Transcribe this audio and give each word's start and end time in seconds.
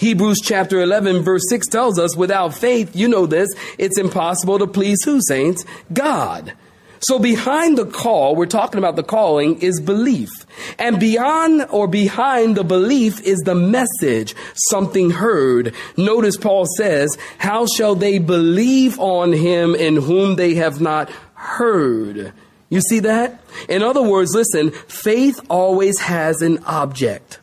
Hebrews 0.00 0.40
chapter 0.42 0.80
11 0.80 1.20
verse 1.20 1.42
6 1.50 1.66
tells 1.66 1.98
us 1.98 2.16
without 2.16 2.54
faith, 2.54 2.96
you 2.96 3.06
know 3.06 3.26
this, 3.26 3.50
it's 3.76 3.98
impossible 3.98 4.58
to 4.58 4.66
please 4.66 5.04
who, 5.04 5.20
saints? 5.20 5.66
God. 5.92 6.54
So 7.00 7.18
behind 7.18 7.76
the 7.76 7.84
call, 7.84 8.34
we're 8.34 8.46
talking 8.46 8.78
about 8.78 8.96
the 8.96 9.02
calling, 9.02 9.60
is 9.60 9.78
belief. 9.78 10.30
And 10.78 10.98
beyond 10.98 11.66
or 11.68 11.86
behind 11.86 12.56
the 12.56 12.64
belief 12.64 13.20
is 13.20 13.40
the 13.40 13.54
message, 13.54 14.34
something 14.54 15.10
heard. 15.10 15.74
Notice 15.98 16.38
Paul 16.38 16.64
says, 16.78 17.18
how 17.36 17.66
shall 17.66 17.94
they 17.94 18.18
believe 18.18 18.98
on 18.98 19.34
him 19.34 19.74
in 19.74 19.96
whom 19.96 20.36
they 20.36 20.54
have 20.54 20.80
not 20.80 21.10
heard? 21.34 22.32
You 22.70 22.80
see 22.80 23.00
that? 23.00 23.38
In 23.68 23.82
other 23.82 24.02
words, 24.02 24.34
listen, 24.34 24.70
faith 24.70 25.40
always 25.50 25.98
has 25.98 26.40
an 26.40 26.64
object. 26.64 27.38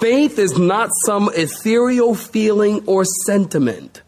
Faith 0.00 0.38
is 0.38 0.58
not 0.58 0.88
some 1.04 1.30
ethereal 1.34 2.14
feeling 2.14 2.82
or 2.86 3.04
sentiment. 3.04 4.00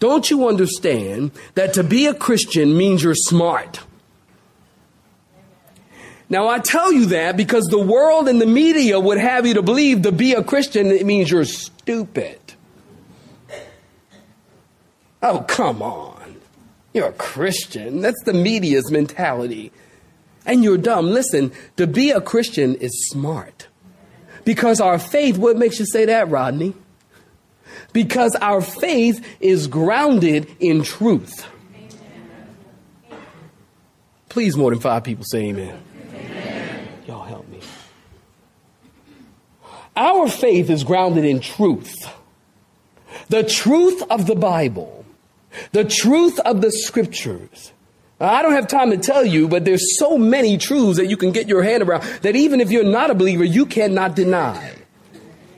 Don't 0.00 0.28
you 0.28 0.48
understand 0.48 1.30
that 1.54 1.74
to 1.74 1.84
be 1.84 2.06
a 2.06 2.14
Christian 2.14 2.76
means 2.76 3.04
you're 3.04 3.14
smart? 3.14 3.78
Now, 6.28 6.48
I 6.48 6.58
tell 6.58 6.92
you 6.92 7.06
that 7.06 7.36
because 7.36 7.66
the 7.66 7.78
world 7.78 8.26
and 8.26 8.40
the 8.40 8.46
media 8.46 8.98
would 8.98 9.18
have 9.18 9.46
you 9.46 9.54
to 9.54 9.62
believe 9.62 10.02
to 10.02 10.10
be 10.10 10.32
a 10.32 10.42
Christian, 10.42 10.88
it 10.88 11.06
means 11.06 11.30
you're 11.30 11.44
stupid. 11.44 12.40
Oh, 15.22 15.44
come 15.46 15.82
on. 15.82 16.40
You're 16.92 17.10
a 17.10 17.12
Christian. 17.12 18.00
That's 18.00 18.22
the 18.24 18.32
media's 18.32 18.90
mentality. 18.90 19.70
And 20.44 20.64
you're 20.64 20.78
dumb. 20.78 21.10
Listen, 21.10 21.52
to 21.76 21.86
be 21.86 22.10
a 22.10 22.20
Christian 22.20 22.74
is 22.74 23.08
smart. 23.08 23.68
Because 24.44 24.80
our 24.80 24.98
faith, 24.98 25.38
what 25.38 25.56
makes 25.56 25.78
you 25.78 25.86
say 25.86 26.06
that, 26.06 26.28
Rodney? 26.28 26.74
Because 27.92 28.34
our 28.36 28.60
faith 28.60 29.24
is 29.40 29.66
grounded 29.66 30.48
in 30.58 30.82
truth. 30.82 31.46
Please, 34.28 34.56
more 34.56 34.70
than 34.70 34.80
five 34.80 35.04
people 35.04 35.24
say 35.26 35.50
amen. 35.50 35.78
amen. 36.14 36.88
Y'all 37.06 37.24
help 37.24 37.46
me. 37.48 37.60
Our 39.94 40.26
faith 40.26 40.70
is 40.70 40.84
grounded 40.84 41.24
in 41.26 41.40
truth. 41.40 41.94
The 43.28 43.42
truth 43.42 44.02
of 44.08 44.26
the 44.26 44.34
Bible, 44.34 45.04
the 45.72 45.84
truth 45.84 46.38
of 46.40 46.62
the 46.62 46.72
scriptures. 46.72 47.72
I 48.22 48.42
don't 48.42 48.52
have 48.52 48.68
time 48.68 48.90
to 48.90 48.96
tell 48.96 49.24
you, 49.24 49.48
but 49.48 49.64
there's 49.64 49.98
so 49.98 50.16
many 50.16 50.56
truths 50.56 50.98
that 50.98 51.06
you 51.06 51.16
can 51.16 51.32
get 51.32 51.48
your 51.48 51.62
hand 51.62 51.82
around 51.82 52.02
that 52.22 52.36
even 52.36 52.60
if 52.60 52.70
you're 52.70 52.84
not 52.84 53.10
a 53.10 53.14
believer, 53.14 53.42
you 53.42 53.66
cannot 53.66 54.14
deny. 54.14 54.76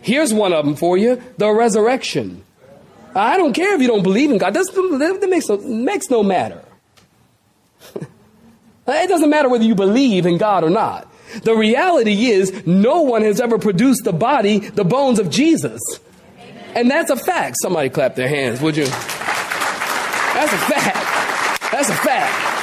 Here's 0.01 0.33
one 0.33 0.55
of 0.55 0.65
them 0.65 0.75
for 0.75 0.97
you 0.97 1.23
the 1.37 1.51
resurrection. 1.51 2.43
I 3.15 3.37
don't 3.37 3.53
care 3.53 3.75
if 3.75 3.83
you 3.83 3.87
don't 3.87 4.03
believe 4.03 4.31
in 4.31 4.39
God, 4.39 4.55
that 4.55 5.27
makes 5.29 5.49
no, 5.49 5.59
makes 5.59 6.11
no 6.11 6.23
matter. 6.23 6.63
it 8.89 9.09
doesn't 9.09 9.31
matter 9.31 9.49
whether 9.49 9.65
you 9.65 9.75
believe 9.75 10.25
in 10.25 10.39
God 10.39 10.65
or 10.65 10.71
not. 10.71 11.11
The 11.43 11.55
reality 11.55 12.27
is, 12.27 12.67
no 12.67 13.03
one 13.03 13.23
has 13.23 13.41
ever 13.41 13.59
produced 13.59 14.05
the 14.05 14.13
body, 14.13 14.59
the 14.59 14.85
bones 14.85 15.19
of 15.19 15.31
Jesus. 15.31 15.81
And 16.75 16.91
that's 16.91 17.11
a 17.11 17.17
fact. 17.17 17.57
Somebody 17.61 17.91
clap 17.91 18.15
their 18.15 18.29
hands, 18.29 18.61
would 18.61 18.77
you? 18.77 18.87
That's 18.87 20.53
a 20.53 20.59
fact. 20.59 21.15
That's 21.73 21.89
a 21.89 21.95
fact. 21.95 22.54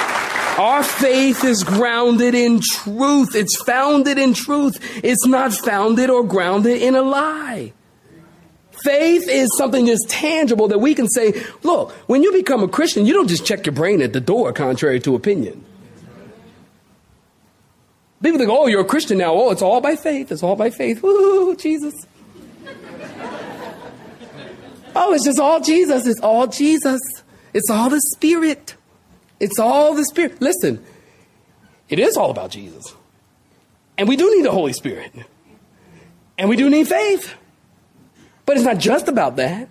Our 0.62 0.84
faith 0.84 1.44
is 1.44 1.64
grounded 1.64 2.36
in 2.36 2.60
truth. 2.62 3.34
It's 3.34 3.60
founded 3.64 4.20
in 4.20 4.36
truth. 4.36 4.78
It's 5.04 5.26
not 5.26 5.54
founded 5.54 6.12
or 6.12 6.24
grounded 6.24 6.84
in 6.84 6.94
a 6.94 7.02
lie. 7.02 7.74
Faith 8.84 9.28
is 9.28 9.50
something 9.58 9.88
that's 9.88 10.06
tangible 10.08 10.68
that 10.68 10.78
we 10.78 10.94
can 10.94 11.08
say, 11.08 11.34
look, 11.64 11.94
when 12.08 12.22
you 12.22 12.32
become 12.32 12.62
a 12.62 12.68
Christian, 12.68 13.08
you 13.08 13.14
don't 13.14 13.28
just 13.28 13.44
check 13.44 13.66
your 13.66 13.74
brain 13.74 14.04
at 14.04 14.14
the 14.14 14.22
door, 14.22 14.54
contrary 14.54 15.00
to 15.00 15.16
opinion. 15.16 15.66
People 18.22 18.38
think, 18.38 18.52
oh, 18.52 18.68
you're 18.68 18.82
a 18.82 18.86
Christian 18.86 19.18
now. 19.18 19.34
Oh, 19.34 19.50
it's 19.50 19.64
all 19.64 19.82
by 19.82 19.96
faith. 19.96 20.32
It's 20.32 20.44
all 20.44 20.56
by 20.56 20.70
faith. 20.70 21.02
Woo, 21.02 21.56
Jesus. 21.56 21.96
oh, 24.96 25.12
it's 25.12 25.26
just 25.26 25.40
all 25.40 25.60
Jesus. 25.60 26.06
It's 26.06 26.22
all 26.22 26.46
Jesus. 26.46 27.02
It's 27.52 27.72
all 27.72 27.90
the 27.90 28.00
Spirit. 28.14 28.76
It's 29.42 29.58
all 29.58 29.96
the 29.96 30.06
Spirit. 30.06 30.40
Listen, 30.40 30.86
it 31.90 31.98
is 31.98 32.16
all 32.16 32.30
about 32.30 32.52
Jesus. 32.52 32.94
And 33.98 34.08
we 34.08 34.16
do 34.16 34.34
need 34.36 34.46
the 34.46 34.52
Holy 34.52 34.72
Spirit. 34.72 35.12
And 36.38 36.48
we 36.48 36.56
do 36.56 36.70
need 36.70 36.88
faith. 36.88 37.34
But 38.46 38.58
it's 38.58 38.66
not 38.66 38.78
just 38.78 39.08
about 39.08 39.38
that. 39.38 39.68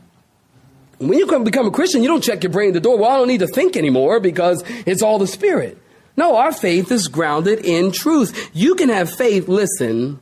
When 0.98 1.16
you 1.16 1.26
come 1.26 1.44
become 1.44 1.66
a 1.66 1.70
Christian, 1.70 2.02
you 2.02 2.08
don't 2.08 2.22
check 2.22 2.42
your 2.42 2.52
brain 2.52 2.68
at 2.70 2.74
the 2.74 2.80
door. 2.80 2.98
Well, 2.98 3.10
I 3.10 3.16
don't 3.16 3.28
need 3.28 3.40
to 3.40 3.46
think 3.46 3.76
anymore 3.76 4.18
because 4.18 4.64
it's 4.86 5.02
all 5.02 5.20
the 5.20 5.28
Spirit. 5.28 5.78
No, 6.16 6.36
our 6.36 6.52
faith 6.52 6.90
is 6.90 7.06
grounded 7.06 7.64
in 7.64 7.92
truth. 7.92 8.50
You 8.52 8.74
can 8.74 8.88
have 8.88 9.08
faith, 9.08 9.46
listen. 9.46 10.18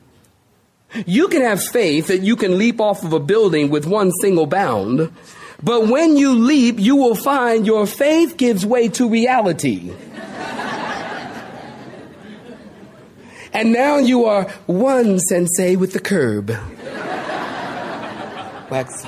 You 1.07 1.27
can 1.27 1.41
have 1.41 1.61
faith 1.63 2.07
that 2.07 2.21
you 2.21 2.35
can 2.35 2.59
leap 2.59 2.79
off 2.79 3.03
of 3.03 3.13
a 3.13 3.19
building 3.19 3.71
with 3.71 3.87
one 3.87 4.11
single 4.21 4.45
bound 4.45 5.11
but 5.61 5.87
when 5.87 6.15
you 6.15 6.33
leap, 6.33 6.79
you 6.79 6.95
will 6.95 7.15
find 7.15 7.65
your 7.65 7.85
faith 7.85 8.37
gives 8.37 8.65
way 8.65 8.87
to 8.89 9.09
reality. 9.09 9.91
and 13.53 13.73
now 13.73 13.97
you 13.97 14.25
are 14.25 14.49
one 14.67 15.19
sensei 15.19 15.75
with 15.75 15.93
the 15.93 15.99
curb. 15.99 16.49
Wax. 18.69 19.05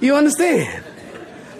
You 0.00 0.14
understand? 0.14 0.84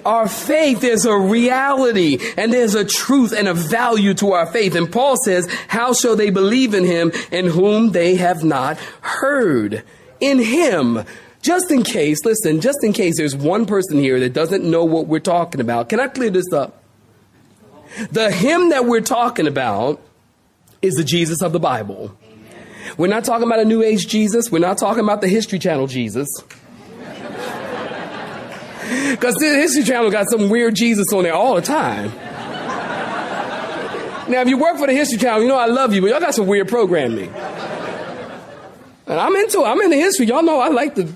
Our 0.04 0.28
faith 0.28 0.84
is 0.84 1.04
a 1.04 1.16
reality 1.16 2.19
and 2.36 2.53
there's 2.53 2.75
a 2.75 2.84
truth 2.84 3.32
and 3.32 3.48
a 3.48 3.54
value 3.54 4.14
to 4.14 4.32
our 4.32 4.47
faith. 4.47 4.75
And 4.75 4.91
Paul 4.91 5.16
says, 5.16 5.48
how 5.69 5.92
shall 5.92 6.16
they 6.16 6.31
believe 6.31 6.75
in 6.75 6.84
him 6.84 7.12
in 7.31 7.47
whom 7.47 7.92
they 7.92 8.16
have 8.16 8.44
not 8.44 8.78
heard? 9.00 9.82
In 10.20 10.38
him. 10.38 11.04
Just 11.41 11.70
in 11.70 11.82
case, 11.82 12.25
listen, 12.25 12.60
just 12.60 12.82
in 12.82 12.92
case 12.92 13.16
there's 13.16 13.36
one 13.36 13.65
person 13.65 13.98
here 13.98 14.18
that 14.21 14.33
doesn't 14.33 14.65
know 14.65 14.84
what 14.84 15.06
we're 15.06 15.21
talking 15.21 15.60
about, 15.60 15.89
can 15.89 16.00
I 16.00 16.09
clear 16.09 16.30
this 16.30 16.53
up? 16.53 16.83
The 18.10 18.30
him 18.30 18.71
that 18.71 18.84
we're 18.84 19.00
talking 19.00 19.47
about 19.47 20.00
is 20.83 20.95
the 20.95 21.04
Jesus 21.04 21.42
of 21.42 21.53
the 21.53 21.60
Bible. 21.60 22.16
We're 22.97 23.09
not 23.09 23.24
talking 23.24 23.47
about 23.47 23.60
a 23.60 23.65
New 23.65 23.83
Age 23.83 24.06
Jesus. 24.06 24.50
We're 24.50 24.59
not 24.59 24.78
talking 24.78 25.04
about 25.04 25.21
the 25.21 25.28
History 25.28 25.59
Channel 25.59 25.86
Jesus. 25.86 26.28
Because 29.10 29.34
the 29.37 29.47
History 29.47 29.84
Channel 29.84 30.10
got 30.10 30.28
some 30.31 30.49
weird 30.49 30.75
Jesus 30.75 31.13
on 31.13 31.25
there 31.25 31.34
all 31.34 31.55
the 31.55 31.63
time. 31.63 32.13
Now, 34.28 34.43
if 34.43 34.49
you 34.49 34.59
work 34.59 34.77
for 34.77 34.87
the 34.87 34.93
History 34.93 35.19
Channel, 35.19 35.43
you 35.43 35.49
know 35.49 35.57
I 35.57 35.66
love 35.66 35.95
you, 35.95 36.03
but 36.03 36.10
y'all 36.10 36.21
got 36.21 36.34
some 36.34 36.47
weird 36.47 36.69
programming. 36.69 37.33
And 39.09 39.19
I'm 39.19 39.34
into 39.37 39.60
it. 39.60 39.65
I'm 39.65 39.81
into 39.81 39.97
history. 39.97 40.27
Y'all 40.27 40.43
know 40.43 40.60
I 40.60 40.69
like 40.69 40.95
the. 40.95 41.10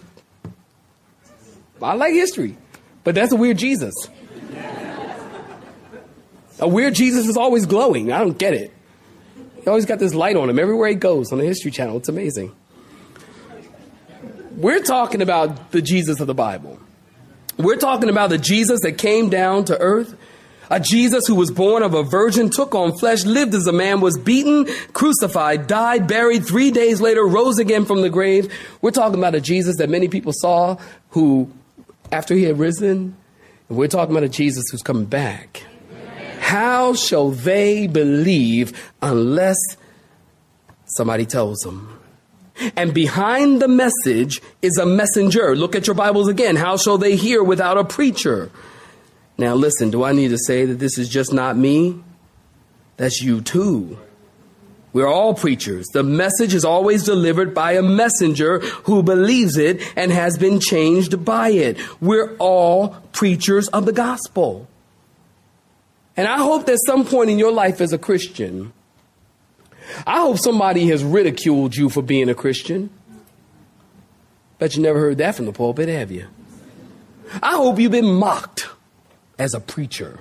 I 1.82 1.94
like 1.94 2.14
history. 2.14 2.56
But 3.04 3.14
that's 3.14 3.32
a 3.32 3.36
weird 3.36 3.58
Jesus. 3.58 3.94
A 6.58 6.66
weird 6.66 6.94
Jesus 6.94 7.28
is 7.28 7.36
always 7.36 7.66
glowing. 7.66 8.12
I 8.12 8.20
don't 8.20 8.38
get 8.38 8.54
it. 8.54 8.72
He 9.62 9.66
always 9.68 9.84
got 9.84 9.98
this 9.98 10.14
light 10.14 10.36
on 10.36 10.48
him 10.48 10.58
everywhere 10.58 10.88
he 10.88 10.94
goes 10.94 11.32
on 11.32 11.38
the 11.38 11.44
History 11.44 11.70
Channel. 11.70 11.98
It's 11.98 12.08
amazing. 12.08 12.54
We're 14.56 14.82
talking 14.82 15.20
about 15.20 15.72
the 15.72 15.82
Jesus 15.82 16.20
of 16.20 16.26
the 16.26 16.34
Bible. 16.34 16.78
We're 17.58 17.76
talking 17.76 18.08
about 18.08 18.30
the 18.30 18.38
Jesus 18.38 18.80
that 18.82 18.98
came 18.98 19.28
down 19.28 19.64
to 19.66 19.78
earth. 19.78 20.16
A 20.70 20.80
Jesus 20.80 21.26
who 21.26 21.34
was 21.34 21.50
born 21.50 21.82
of 21.82 21.92
a 21.92 22.02
virgin, 22.02 22.48
took 22.48 22.74
on 22.74 22.96
flesh, 22.96 23.26
lived 23.26 23.54
as 23.54 23.66
a 23.66 23.72
man, 23.72 24.00
was 24.00 24.16
beaten, 24.16 24.66
crucified, 24.94 25.66
died, 25.66 26.06
buried, 26.06 26.46
three 26.46 26.70
days 26.70 26.98
later, 26.98 27.26
rose 27.26 27.58
again 27.58 27.84
from 27.84 28.00
the 28.00 28.08
grave. 28.08 28.50
We're 28.80 28.90
talking 28.90 29.18
about 29.18 29.34
a 29.34 29.40
Jesus 29.40 29.76
that 29.76 29.90
many 29.90 30.08
people 30.08 30.32
saw 30.34 30.78
who, 31.10 31.50
after 32.10 32.34
he 32.34 32.44
had 32.44 32.58
risen, 32.58 33.16
and 33.68 33.78
we're 33.78 33.88
talking 33.88 34.14
about 34.14 34.24
a 34.24 34.30
Jesus 34.30 34.64
who's 34.70 34.82
coming 34.82 35.04
back. 35.04 35.62
How 36.40 36.94
shall 36.94 37.30
they 37.30 37.86
believe 37.86 38.90
unless 39.02 39.58
somebody 40.86 41.26
tells 41.26 41.58
them? 41.60 42.01
And 42.76 42.92
behind 42.94 43.60
the 43.62 43.68
message 43.68 44.40
is 44.60 44.78
a 44.78 44.86
messenger. 44.86 45.54
Look 45.56 45.74
at 45.74 45.86
your 45.86 45.94
Bibles 45.94 46.28
again. 46.28 46.56
How 46.56 46.76
shall 46.76 46.98
they 46.98 47.16
hear 47.16 47.42
without 47.42 47.78
a 47.78 47.84
preacher? 47.84 48.50
Now, 49.38 49.54
listen, 49.54 49.90
do 49.90 50.04
I 50.04 50.12
need 50.12 50.28
to 50.28 50.38
say 50.38 50.66
that 50.66 50.78
this 50.78 50.98
is 50.98 51.08
just 51.08 51.32
not 51.32 51.56
me? 51.56 52.02
That's 52.96 53.20
you 53.22 53.40
too. 53.40 53.98
We're 54.92 55.08
all 55.08 55.34
preachers. 55.34 55.86
The 55.92 56.02
message 56.02 56.52
is 56.52 56.64
always 56.64 57.04
delivered 57.04 57.54
by 57.54 57.72
a 57.72 57.82
messenger 57.82 58.58
who 58.84 59.02
believes 59.02 59.56
it 59.56 59.80
and 59.96 60.12
has 60.12 60.36
been 60.36 60.60
changed 60.60 61.24
by 61.24 61.48
it. 61.48 61.78
We're 62.00 62.36
all 62.36 62.90
preachers 63.12 63.68
of 63.68 63.86
the 63.86 63.92
gospel. 63.92 64.68
And 66.14 66.28
I 66.28 66.38
hope 66.38 66.66
that 66.66 66.78
some 66.84 67.06
point 67.06 67.30
in 67.30 67.38
your 67.38 67.52
life 67.52 67.80
as 67.80 67.94
a 67.94 67.98
Christian, 67.98 68.74
I 70.06 70.20
hope 70.20 70.38
somebody 70.38 70.86
has 70.88 71.02
ridiculed 71.04 71.76
you 71.76 71.88
for 71.88 72.02
being 72.02 72.28
a 72.28 72.34
Christian. 72.34 72.90
Bet 74.58 74.76
you 74.76 74.82
never 74.82 74.98
heard 74.98 75.18
that 75.18 75.34
from 75.34 75.46
the 75.46 75.52
pulpit, 75.52 75.88
have 75.88 76.10
you? 76.10 76.26
I 77.42 77.56
hope 77.56 77.78
you've 77.78 77.92
been 77.92 78.14
mocked 78.14 78.68
as 79.38 79.54
a 79.54 79.60
preacher. 79.60 80.20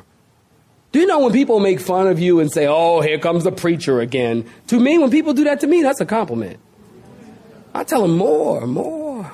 Do 0.92 1.00
you 1.00 1.06
know 1.06 1.20
when 1.20 1.32
people 1.32 1.60
make 1.60 1.80
fun 1.80 2.08
of 2.08 2.20
you 2.20 2.40
and 2.40 2.52
say, 2.52 2.68
oh, 2.68 3.02
here 3.02 3.18
comes 3.18 3.44
the 3.44 3.52
preacher 3.52 4.02
again? 4.02 4.50
To 4.68 4.80
me, 4.80 4.98
when 4.98 5.10
people 5.10 5.34
do 5.34 5.46
that 5.46 5.60
to 5.62 5.68
me, 5.68 5.82
that's 5.82 6.02
a 6.02 6.06
compliment. 6.06 6.60
I 7.74 7.84
tell 7.84 8.02
them 8.02 8.18
more, 8.18 8.68
more. 8.68 9.32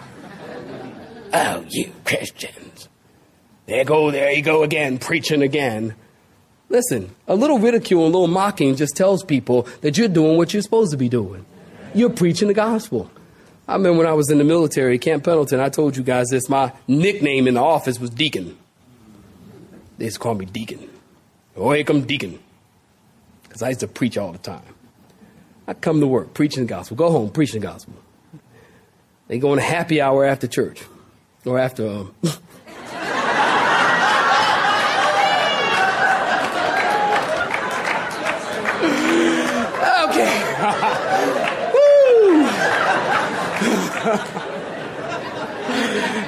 oh, 1.33 1.65
you 1.69 1.91
Christians. 2.05 2.89
There 3.65 3.83
go, 3.83 4.11
there 4.11 4.31
you 4.31 4.43
go 4.43 4.63
again, 4.63 4.99
preaching 4.99 5.41
again. 5.41 5.95
Listen, 6.69 7.15
a 7.27 7.35
little 7.35 7.59
ridicule, 7.59 8.03
a 8.03 8.05
little 8.05 8.27
mocking 8.27 8.75
just 8.75 8.95
tells 8.95 9.23
people 9.23 9.67
that 9.81 9.97
you're 9.97 10.09
doing 10.09 10.37
what 10.37 10.53
you're 10.53 10.61
supposed 10.61 10.91
to 10.91 10.97
be 10.97 11.07
doing. 11.07 11.45
You're 11.93 12.09
preaching 12.09 12.49
the 12.49 12.53
gospel. 12.53 13.09
I 13.67 13.73
remember 13.73 13.99
when 13.99 14.07
I 14.07 14.13
was 14.13 14.29
in 14.29 14.37
the 14.37 14.43
military, 14.43 14.97
Camp 14.97 15.23
Pendleton, 15.23 15.59
I 15.59 15.69
told 15.69 15.97
you 15.97 16.03
guys 16.03 16.27
this. 16.29 16.49
My 16.49 16.73
nickname 16.87 17.47
in 17.47 17.55
the 17.55 17.63
office 17.63 17.99
was 17.99 18.09
Deacon. 18.09 18.57
They 19.97 20.05
used 20.05 20.17
to 20.17 20.19
call 20.19 20.35
me 20.35 20.45
Deacon. 20.45 20.89
Oh, 21.55 21.71
here 21.71 21.83
come 21.83 22.01
Deacon. 22.01 22.39
Because 23.43 23.61
I 23.61 23.69
used 23.69 23.79
to 23.81 23.87
preach 23.87 24.17
all 24.17 24.31
the 24.31 24.37
time. 24.37 24.61
I 25.67 25.73
come 25.73 25.99
to 25.99 26.07
work, 26.07 26.33
preaching 26.33 26.63
the 26.63 26.69
gospel. 26.69 26.95
Go 26.95 27.11
home, 27.11 27.29
preaching 27.29 27.59
the 27.59 27.67
gospel. 27.67 27.93
They 29.27 29.39
go 29.39 29.51
on 29.51 29.57
a 29.57 29.63
happy 29.63 29.99
hour 29.99 30.23
after 30.23 30.47
church. 30.47 30.83
Or 31.45 31.59
after 31.59 31.87
um, 31.87 32.15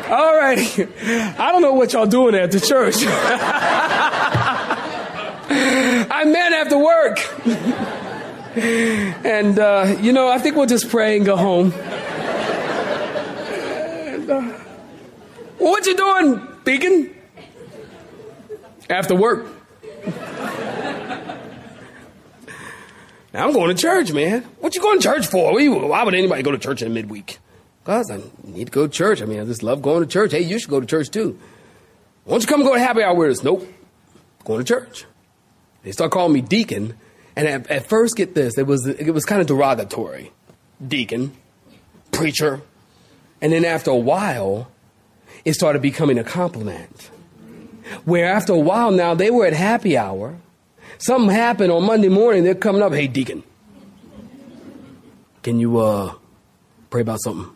All 0.10 0.36
right. 0.36 0.60
I 1.40 1.52
don't 1.52 1.62
know 1.62 1.74
what 1.74 1.94
y'all 1.94 2.06
doing 2.06 2.36
at 2.36 2.52
the 2.52 2.60
church. 2.60 2.96
I 6.12 6.24
meant 6.26 6.54
after 6.56 6.78
work. 6.78 7.20
and, 9.26 9.60
uh, 9.60 9.98
you 10.02 10.12
know, 10.14 10.28
I 10.30 10.40
think 10.40 10.56
we'll 10.56 10.66
just 10.66 10.90
pray 10.90 11.18
and 11.18 11.26
go 11.26 11.36
home. 11.38 11.72
And, 14.08 14.30
uh, 14.30 14.42
what 15.58 15.86
you 15.86 15.96
doing, 15.96 16.42
Deacon? 16.64 17.16
After 18.90 19.16
work. 19.16 19.59
Now 23.34 23.48
I'm 23.48 23.54
going 23.54 23.76
to 23.76 23.80
church, 23.80 24.12
man. 24.12 24.44
What 24.60 24.76
you 24.76 24.82
going 24.82 25.00
to 25.00 25.04
church 25.04 25.28
for? 25.28 25.54
Why 25.54 26.04
would 26.04 26.16
anybody 26.16 26.42
go 26.42 26.52
to 26.52 26.58
church 26.58 26.82
in 26.82 26.94
midweek? 26.94 27.38
Because 27.84 28.10
I 28.12 28.22
need 28.44 28.66
to 28.66 28.72
go 28.72 28.88
to 28.88 28.94
church. 28.94 29.22
I 29.22 29.26
mean, 29.26 29.40
I 29.40 29.46
just 29.46 29.64
love 29.64 29.82
going 29.82 30.02
to 30.02 30.08
church. 30.08 30.32
Hey, 30.32 30.42
you 30.42 30.60
should 30.60 30.70
go 30.70 30.80
to 30.80 30.86
church 30.86 31.10
too. 31.10 31.40
Why 32.26 32.34
don't 32.34 32.42
you 32.42 32.48
come 32.48 32.64
go 32.64 32.74
to 32.74 32.80
happy 32.80 33.04
hour 33.04 33.16
with 33.16 33.32
us? 33.32 33.44
Nope. 33.44 33.68
Going 34.46 34.60
to 34.60 34.66
church. 34.66 35.06
They 35.84 35.92
start 35.92 36.12
calling 36.12 36.34
me 36.34 36.42
deacon. 36.42 36.96
And 37.36 37.48
at, 37.48 37.68
at 37.68 37.88
first, 37.88 38.18
get 38.18 38.36
this, 38.36 38.58
it 38.58 38.68
was, 38.68 38.86
it 38.86 39.12
was 39.12 39.26
kind 39.26 39.42
of 39.42 39.48
derogatory. 39.48 40.32
Deacon, 40.86 41.34
preacher. 42.12 42.62
And 43.42 43.54
then 43.54 43.64
after 43.64 43.92
a 43.92 43.96
while, 43.96 44.70
it 45.46 45.54
started 45.54 45.82
becoming 45.82 46.18
a 46.18 46.24
compliment. 46.24 47.10
Where 48.06 48.26
after 48.26 48.54
a 48.54 48.60
while 48.60 48.92
now, 48.92 49.16
they 49.16 49.32
were 49.32 49.46
at 49.46 49.54
happy 49.54 49.98
hour. 49.98 50.38
Something 51.00 51.30
happened 51.30 51.72
on 51.72 51.86
Monday 51.86 52.10
morning. 52.10 52.44
They're 52.44 52.56
coming 52.56 52.82
up. 52.82 52.94
Hey, 52.94 53.08
deacon, 53.08 53.42
can 55.44 55.58
you 55.60 55.80
uh, 55.80 56.14
pray 56.90 57.02
about 57.02 57.22
something? 57.22 57.56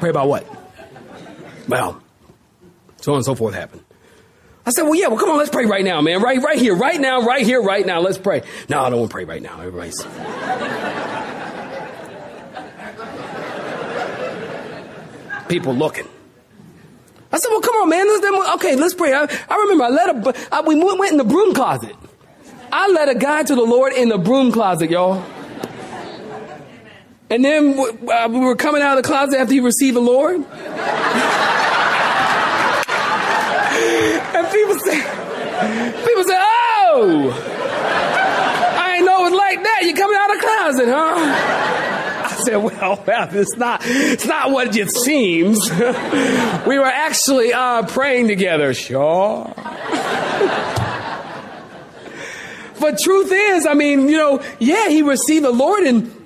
Pray 0.00 0.10
about 0.10 0.26
what? 0.26 0.44
Well, 1.68 2.02
so 3.00 3.12
on 3.12 3.18
and 3.18 3.24
so 3.24 3.36
forth 3.36 3.54
happened. 3.54 3.84
I 4.66 4.70
said, 4.70 4.82
well, 4.82 4.96
yeah, 4.96 5.06
well, 5.06 5.18
come 5.18 5.30
on, 5.30 5.38
let's 5.38 5.50
pray 5.50 5.66
right 5.66 5.84
now, 5.84 6.00
man. 6.00 6.20
Right, 6.20 6.42
right 6.42 6.58
here, 6.58 6.74
right 6.74 7.00
now, 7.00 7.22
right 7.22 7.46
here, 7.46 7.62
right 7.62 7.86
now. 7.86 8.00
Let's 8.00 8.18
pray. 8.18 8.42
No, 8.68 8.80
I 8.80 8.90
don't 8.90 8.98
want 8.98 9.10
to 9.10 9.14
pray 9.14 9.24
right 9.24 9.42
now. 9.42 9.60
Everybody's. 9.60 10.00
People 15.48 15.74
looking. 15.74 16.08
I 17.32 17.38
said, 17.38 17.48
well, 17.48 17.60
come 17.62 17.74
on, 17.76 17.88
man. 17.88 18.06
Let's, 18.06 18.54
okay, 18.56 18.76
let's 18.76 18.94
pray. 18.94 19.14
I, 19.14 19.26
I 19.48 19.56
remember 19.56 19.84
I 19.84 19.88
let 19.88 20.10
a, 20.10 20.54
I, 20.54 20.60
we 20.60 20.74
went 20.74 21.12
in 21.12 21.18
the 21.18 21.24
broom 21.24 21.54
closet. 21.54 21.96
I 22.70 22.88
led 22.88 23.08
a 23.08 23.14
guy 23.14 23.42
to 23.42 23.54
the 23.54 23.62
Lord 23.62 23.94
in 23.94 24.08
the 24.10 24.18
broom 24.18 24.52
closet, 24.52 24.90
y'all. 24.90 25.24
And 27.30 27.42
then 27.42 27.78
uh, 27.78 28.28
we 28.30 28.40
were 28.40 28.56
coming 28.56 28.82
out 28.82 28.98
of 28.98 29.04
the 29.04 29.08
closet 29.08 29.38
after 29.38 29.54
he 29.54 29.60
received 29.60 29.96
the 29.96 30.00
Lord. 30.00 30.36
and 30.36 30.44
people 34.52 34.78
say, 34.80 35.00
people 36.04 36.24
say, 36.24 36.36
oh, 36.36 37.32
I 38.78 38.96
ain't 38.96 39.06
know 39.06 39.26
it 39.26 39.30
was 39.30 39.38
like 39.38 39.62
that. 39.62 39.80
You 39.84 39.94
coming 39.94 40.16
out 40.18 40.30
of 40.30 40.36
the 40.36 40.42
closet, 40.46 40.88
huh? 40.88 41.71
Said, 42.44 42.56
well, 42.56 43.02
well, 43.06 43.28
it's 43.32 43.56
not, 43.56 43.82
it's 43.84 44.26
not 44.26 44.50
what 44.50 44.76
it 44.76 44.90
seems. 44.90 45.70
we 46.66 46.78
were 46.78 46.84
actually 46.84 47.52
uh, 47.52 47.84
praying 47.86 48.28
together, 48.28 48.74
sure. 48.74 49.52
but 52.80 52.98
truth 52.98 53.30
is, 53.32 53.66
I 53.66 53.74
mean, 53.74 54.08
you 54.08 54.16
know, 54.16 54.42
yeah, 54.58 54.88
he 54.88 55.02
received 55.02 55.44
the 55.44 55.50
Lord 55.50 55.84
and 55.84 56.18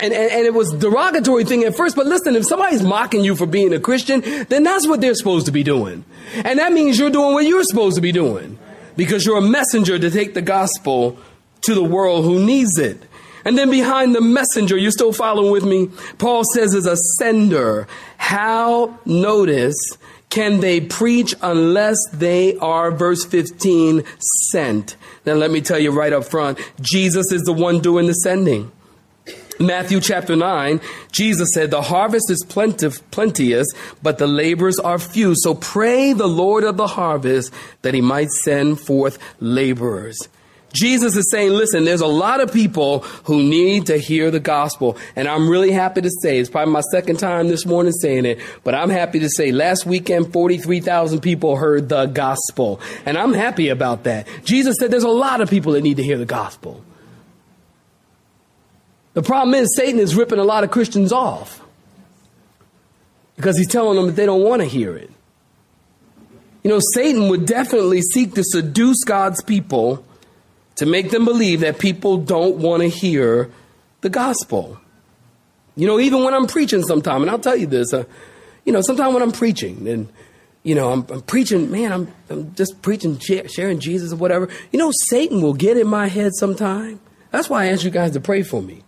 and, 0.00 0.14
and, 0.14 0.30
and, 0.30 0.46
it 0.46 0.54
was 0.54 0.72
derogatory 0.74 1.44
thing 1.44 1.64
at 1.64 1.76
first, 1.76 1.96
but 1.96 2.06
listen, 2.06 2.36
if 2.36 2.46
somebody's 2.46 2.84
mocking 2.84 3.24
you 3.24 3.34
for 3.34 3.46
being 3.46 3.72
a 3.72 3.80
Christian, 3.80 4.20
then 4.44 4.62
that's 4.62 4.86
what 4.86 5.00
they're 5.00 5.14
supposed 5.14 5.46
to 5.46 5.52
be 5.52 5.64
doing. 5.64 6.04
And 6.34 6.60
that 6.60 6.72
means 6.72 7.00
you're 7.00 7.10
doing 7.10 7.32
what 7.34 7.44
you're 7.46 7.64
supposed 7.64 7.96
to 7.96 8.00
be 8.00 8.12
doing. 8.12 8.60
Because 8.96 9.26
you're 9.26 9.38
a 9.38 9.42
messenger 9.42 9.98
to 9.98 10.08
take 10.08 10.34
the 10.34 10.42
gospel 10.42 11.18
to 11.62 11.74
the 11.74 11.82
world 11.82 12.24
who 12.24 12.44
needs 12.44 12.78
it. 12.78 13.02
And 13.48 13.56
then 13.56 13.70
behind 13.70 14.14
the 14.14 14.20
messenger, 14.20 14.76
you're 14.76 14.90
still 14.90 15.14
following 15.14 15.50
with 15.50 15.64
me? 15.64 15.88
Paul 16.18 16.44
says 16.44 16.74
is 16.74 16.84
a 16.84 16.98
sender. 17.16 17.88
How, 18.18 18.98
notice, 19.06 19.96
can 20.28 20.60
they 20.60 20.82
preach 20.82 21.34
unless 21.40 21.96
they 22.12 22.58
are, 22.58 22.90
verse 22.90 23.24
15, 23.24 24.04
sent? 24.50 24.96
Now 25.24 25.32
let 25.32 25.50
me 25.50 25.62
tell 25.62 25.78
you 25.78 25.92
right 25.92 26.12
up 26.12 26.26
front, 26.26 26.58
Jesus 26.82 27.32
is 27.32 27.40
the 27.44 27.54
one 27.54 27.80
doing 27.80 28.06
the 28.06 28.12
sending. 28.12 28.70
Matthew 29.58 30.02
chapter 30.02 30.36
9, 30.36 30.78
Jesus 31.10 31.48
said, 31.54 31.70
The 31.70 31.80
harvest 31.80 32.30
is 32.30 32.44
plenteous, 32.44 33.66
but 34.02 34.18
the 34.18 34.26
laborers 34.26 34.78
are 34.78 34.98
few. 34.98 35.34
So 35.34 35.54
pray 35.54 36.12
the 36.12 36.28
Lord 36.28 36.64
of 36.64 36.76
the 36.76 36.86
harvest 36.86 37.54
that 37.80 37.94
he 37.94 38.02
might 38.02 38.28
send 38.28 38.78
forth 38.78 39.18
laborers. 39.40 40.28
Jesus 40.78 41.16
is 41.16 41.28
saying, 41.28 41.50
listen, 41.50 41.84
there's 41.84 42.02
a 42.02 42.06
lot 42.06 42.40
of 42.40 42.52
people 42.52 43.00
who 43.24 43.42
need 43.42 43.86
to 43.86 43.98
hear 43.98 44.30
the 44.30 44.38
gospel. 44.38 44.96
And 45.16 45.26
I'm 45.26 45.48
really 45.48 45.72
happy 45.72 46.02
to 46.02 46.10
say, 46.22 46.38
it's 46.38 46.48
probably 46.48 46.72
my 46.72 46.82
second 46.92 47.16
time 47.18 47.48
this 47.48 47.66
morning 47.66 47.92
saying 47.92 48.26
it, 48.26 48.38
but 48.62 48.76
I'm 48.76 48.88
happy 48.88 49.18
to 49.18 49.28
say 49.28 49.50
last 49.50 49.86
weekend, 49.86 50.32
43,000 50.32 51.20
people 51.20 51.56
heard 51.56 51.88
the 51.88 52.06
gospel. 52.06 52.80
And 53.04 53.18
I'm 53.18 53.32
happy 53.34 53.70
about 53.70 54.04
that. 54.04 54.28
Jesus 54.44 54.76
said 54.78 54.92
there's 54.92 55.02
a 55.02 55.08
lot 55.08 55.40
of 55.40 55.50
people 55.50 55.72
that 55.72 55.82
need 55.82 55.96
to 55.96 56.04
hear 56.04 56.16
the 56.16 56.24
gospel. 56.24 56.84
The 59.14 59.22
problem 59.22 59.54
is 59.54 59.74
Satan 59.74 59.98
is 59.98 60.14
ripping 60.14 60.38
a 60.38 60.44
lot 60.44 60.62
of 60.62 60.70
Christians 60.70 61.12
off. 61.12 61.60
because 63.38 63.56
he's 63.56 63.68
telling 63.68 63.96
them 63.96 64.06
that 64.06 64.16
they 64.16 64.26
don't 64.26 64.42
want 64.42 64.62
to 64.62 64.68
hear 64.68 64.96
it. 64.96 65.10
You 66.64 66.70
know, 66.70 66.80
Satan 66.92 67.28
would 67.28 67.46
definitely 67.46 68.02
seek 68.02 68.34
to 68.34 68.42
seduce 68.44 69.04
God's 69.04 69.42
people 69.42 70.04
to 70.78 70.86
make 70.86 71.10
them 71.10 71.24
believe 71.24 71.60
that 71.60 71.78
people 71.78 72.16
don't 72.16 72.56
want 72.56 72.82
to 72.82 72.88
hear 72.88 73.50
the 74.00 74.08
gospel. 74.08 74.78
You 75.76 75.86
know, 75.86 76.00
even 76.00 76.24
when 76.24 76.34
I'm 76.34 76.46
preaching 76.46 76.82
sometime, 76.82 77.22
and 77.22 77.30
I'll 77.30 77.38
tell 77.38 77.56
you 77.56 77.66
this, 77.66 77.92
uh, 77.92 78.04
you 78.64 78.72
know, 78.72 78.80
sometime 78.80 79.12
when 79.12 79.22
I'm 79.22 79.32
preaching 79.32 79.88
and, 79.88 80.08
you 80.62 80.74
know, 80.74 80.92
I'm, 80.92 81.06
I'm 81.10 81.22
preaching, 81.22 81.70
man, 81.70 81.92
I'm, 81.92 82.14
I'm 82.30 82.54
just 82.54 82.80
preaching, 82.82 83.18
sharing 83.18 83.80
Jesus 83.80 84.12
or 84.12 84.16
whatever. 84.16 84.48
You 84.72 84.78
know, 84.78 84.92
Satan 85.08 85.42
will 85.42 85.54
get 85.54 85.76
in 85.76 85.86
my 85.86 86.06
head 86.06 86.32
sometime. 86.34 87.00
That's 87.30 87.50
why 87.50 87.64
I 87.64 87.66
ask 87.68 87.84
you 87.84 87.90
guys 87.90 88.12
to 88.12 88.20
pray 88.20 88.42
for 88.42 88.62
me. 88.62 88.82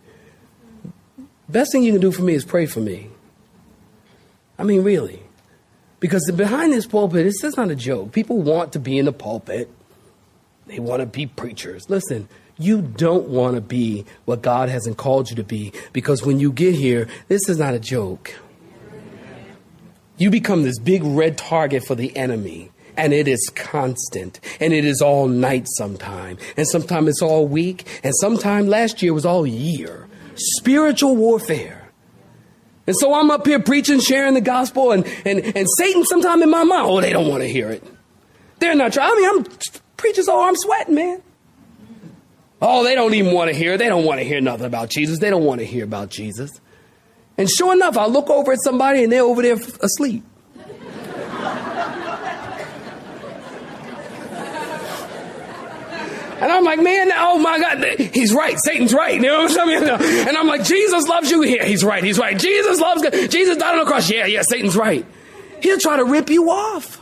Best 1.49 1.73
thing 1.73 1.83
you 1.83 1.91
can 1.91 2.01
do 2.01 2.11
for 2.11 2.21
me 2.21 2.33
is 2.33 2.45
pray 2.45 2.65
for 2.65 2.79
me. 2.79 3.09
I 4.57 4.63
mean, 4.63 4.83
really. 4.83 5.23
Because 5.99 6.29
behind 6.31 6.71
this 6.71 6.85
pulpit, 6.85 7.25
it's 7.25 7.41
just 7.41 7.57
not 7.57 7.69
a 7.69 7.75
joke. 7.75 8.13
People 8.13 8.41
want 8.41 8.73
to 8.73 8.79
be 8.79 8.97
in 8.97 9.05
the 9.05 9.13
pulpit. 9.13 9.69
They 10.71 10.79
want 10.79 11.01
to 11.01 11.05
be 11.05 11.25
preachers. 11.25 11.89
Listen, 11.89 12.29
you 12.57 12.81
don't 12.81 13.27
want 13.27 13.55
to 13.55 13.61
be 13.61 14.05
what 14.23 14.41
God 14.41 14.69
hasn't 14.69 14.95
called 14.95 15.29
you 15.29 15.35
to 15.35 15.43
be 15.43 15.73
because 15.91 16.25
when 16.25 16.39
you 16.39 16.53
get 16.53 16.75
here, 16.75 17.09
this 17.27 17.49
is 17.49 17.59
not 17.59 17.73
a 17.73 17.79
joke. 17.79 18.33
You 20.17 20.29
become 20.29 20.63
this 20.63 20.79
big 20.79 21.03
red 21.03 21.37
target 21.37 21.83
for 21.85 21.95
the 21.95 22.15
enemy. 22.15 22.71
And 22.95 23.11
it 23.11 23.27
is 23.27 23.51
constant. 23.53 24.39
And 24.61 24.71
it 24.71 24.85
is 24.85 25.01
all 25.01 25.27
night 25.27 25.67
sometime. 25.67 26.37
And 26.55 26.65
sometimes 26.65 27.09
it's 27.09 27.21
all 27.21 27.47
week. 27.47 27.85
And 28.01 28.13
sometime 28.15 28.67
last 28.67 29.01
year 29.01 29.13
was 29.13 29.25
all 29.25 29.45
year. 29.45 30.07
Spiritual 30.35 31.17
warfare. 31.17 31.89
And 32.87 32.95
so 32.95 33.13
I'm 33.13 33.29
up 33.29 33.45
here 33.45 33.59
preaching, 33.59 33.99
sharing 33.99 34.35
the 34.35 34.41
gospel, 34.41 34.91
and, 34.91 35.05
and, 35.25 35.39
and 35.55 35.67
Satan 35.77 36.05
sometime 36.05 36.41
in 36.41 36.49
my 36.49 36.63
mind, 36.63 36.87
oh, 36.87 37.01
they 37.01 37.11
don't 37.11 37.27
want 37.27 37.41
to 37.41 37.49
hear 37.49 37.69
it. 37.71 37.83
They're 38.59 38.75
not 38.75 38.93
trying. 38.93 39.11
I 39.11 39.15
mean, 39.15 39.29
I'm 39.29 39.80
preaching 40.01 40.23
so 40.23 40.41
I'm 40.41 40.55
sweating, 40.55 40.95
man. 40.95 41.21
Oh, 42.61 42.83
they 42.83 42.93
don't 42.93 43.13
even 43.13 43.33
want 43.33 43.49
to 43.49 43.55
hear. 43.55 43.77
They 43.77 43.87
don't 43.87 44.03
want 44.03 44.19
to 44.19 44.25
hear 44.25 44.41
nothing 44.41 44.65
about 44.65 44.89
Jesus. 44.89 45.19
They 45.19 45.29
don't 45.29 45.45
want 45.45 45.61
to 45.61 45.65
hear 45.65 45.83
about 45.83 46.09
Jesus. 46.09 46.59
And 47.37 47.49
sure 47.49 47.73
enough, 47.73 47.97
I 47.97 48.05
look 48.05 48.29
over 48.29 48.51
at 48.51 48.59
somebody 48.61 49.03
and 49.03 49.11
they're 49.11 49.23
over 49.23 49.41
there 49.41 49.55
asleep. 49.55 50.23
And 56.41 56.51
I'm 56.51 56.63
like, 56.63 56.81
man, 56.81 57.11
oh 57.13 57.37
my 57.37 57.59
God, 57.59 57.83
he's 57.99 58.33
right. 58.33 58.57
Satan's 58.59 58.95
right. 58.95 59.13
You 59.13 59.21
know 59.21 59.43
what 59.43 59.51
saying? 59.51 59.87
And 60.27 60.35
I'm 60.35 60.47
like, 60.47 60.63
Jesus 60.63 61.07
loves 61.07 61.29
you. 61.29 61.43
Yeah, 61.43 61.65
he's 61.65 61.83
right. 61.83 62.03
He's 62.03 62.17
right. 62.17 62.37
Jesus 62.37 62.79
loves 62.79 63.03
God. 63.03 63.11
Jesus 63.11 63.57
died 63.57 63.73
on 63.73 63.85
the 63.85 63.85
cross. 63.85 64.09
Yeah, 64.09 64.25
yeah, 64.25 64.41
Satan's 64.41 64.75
right. 64.75 65.05
He'll 65.61 65.77
try 65.77 65.97
to 65.97 66.03
rip 66.03 66.31
you 66.31 66.49
off. 66.49 67.00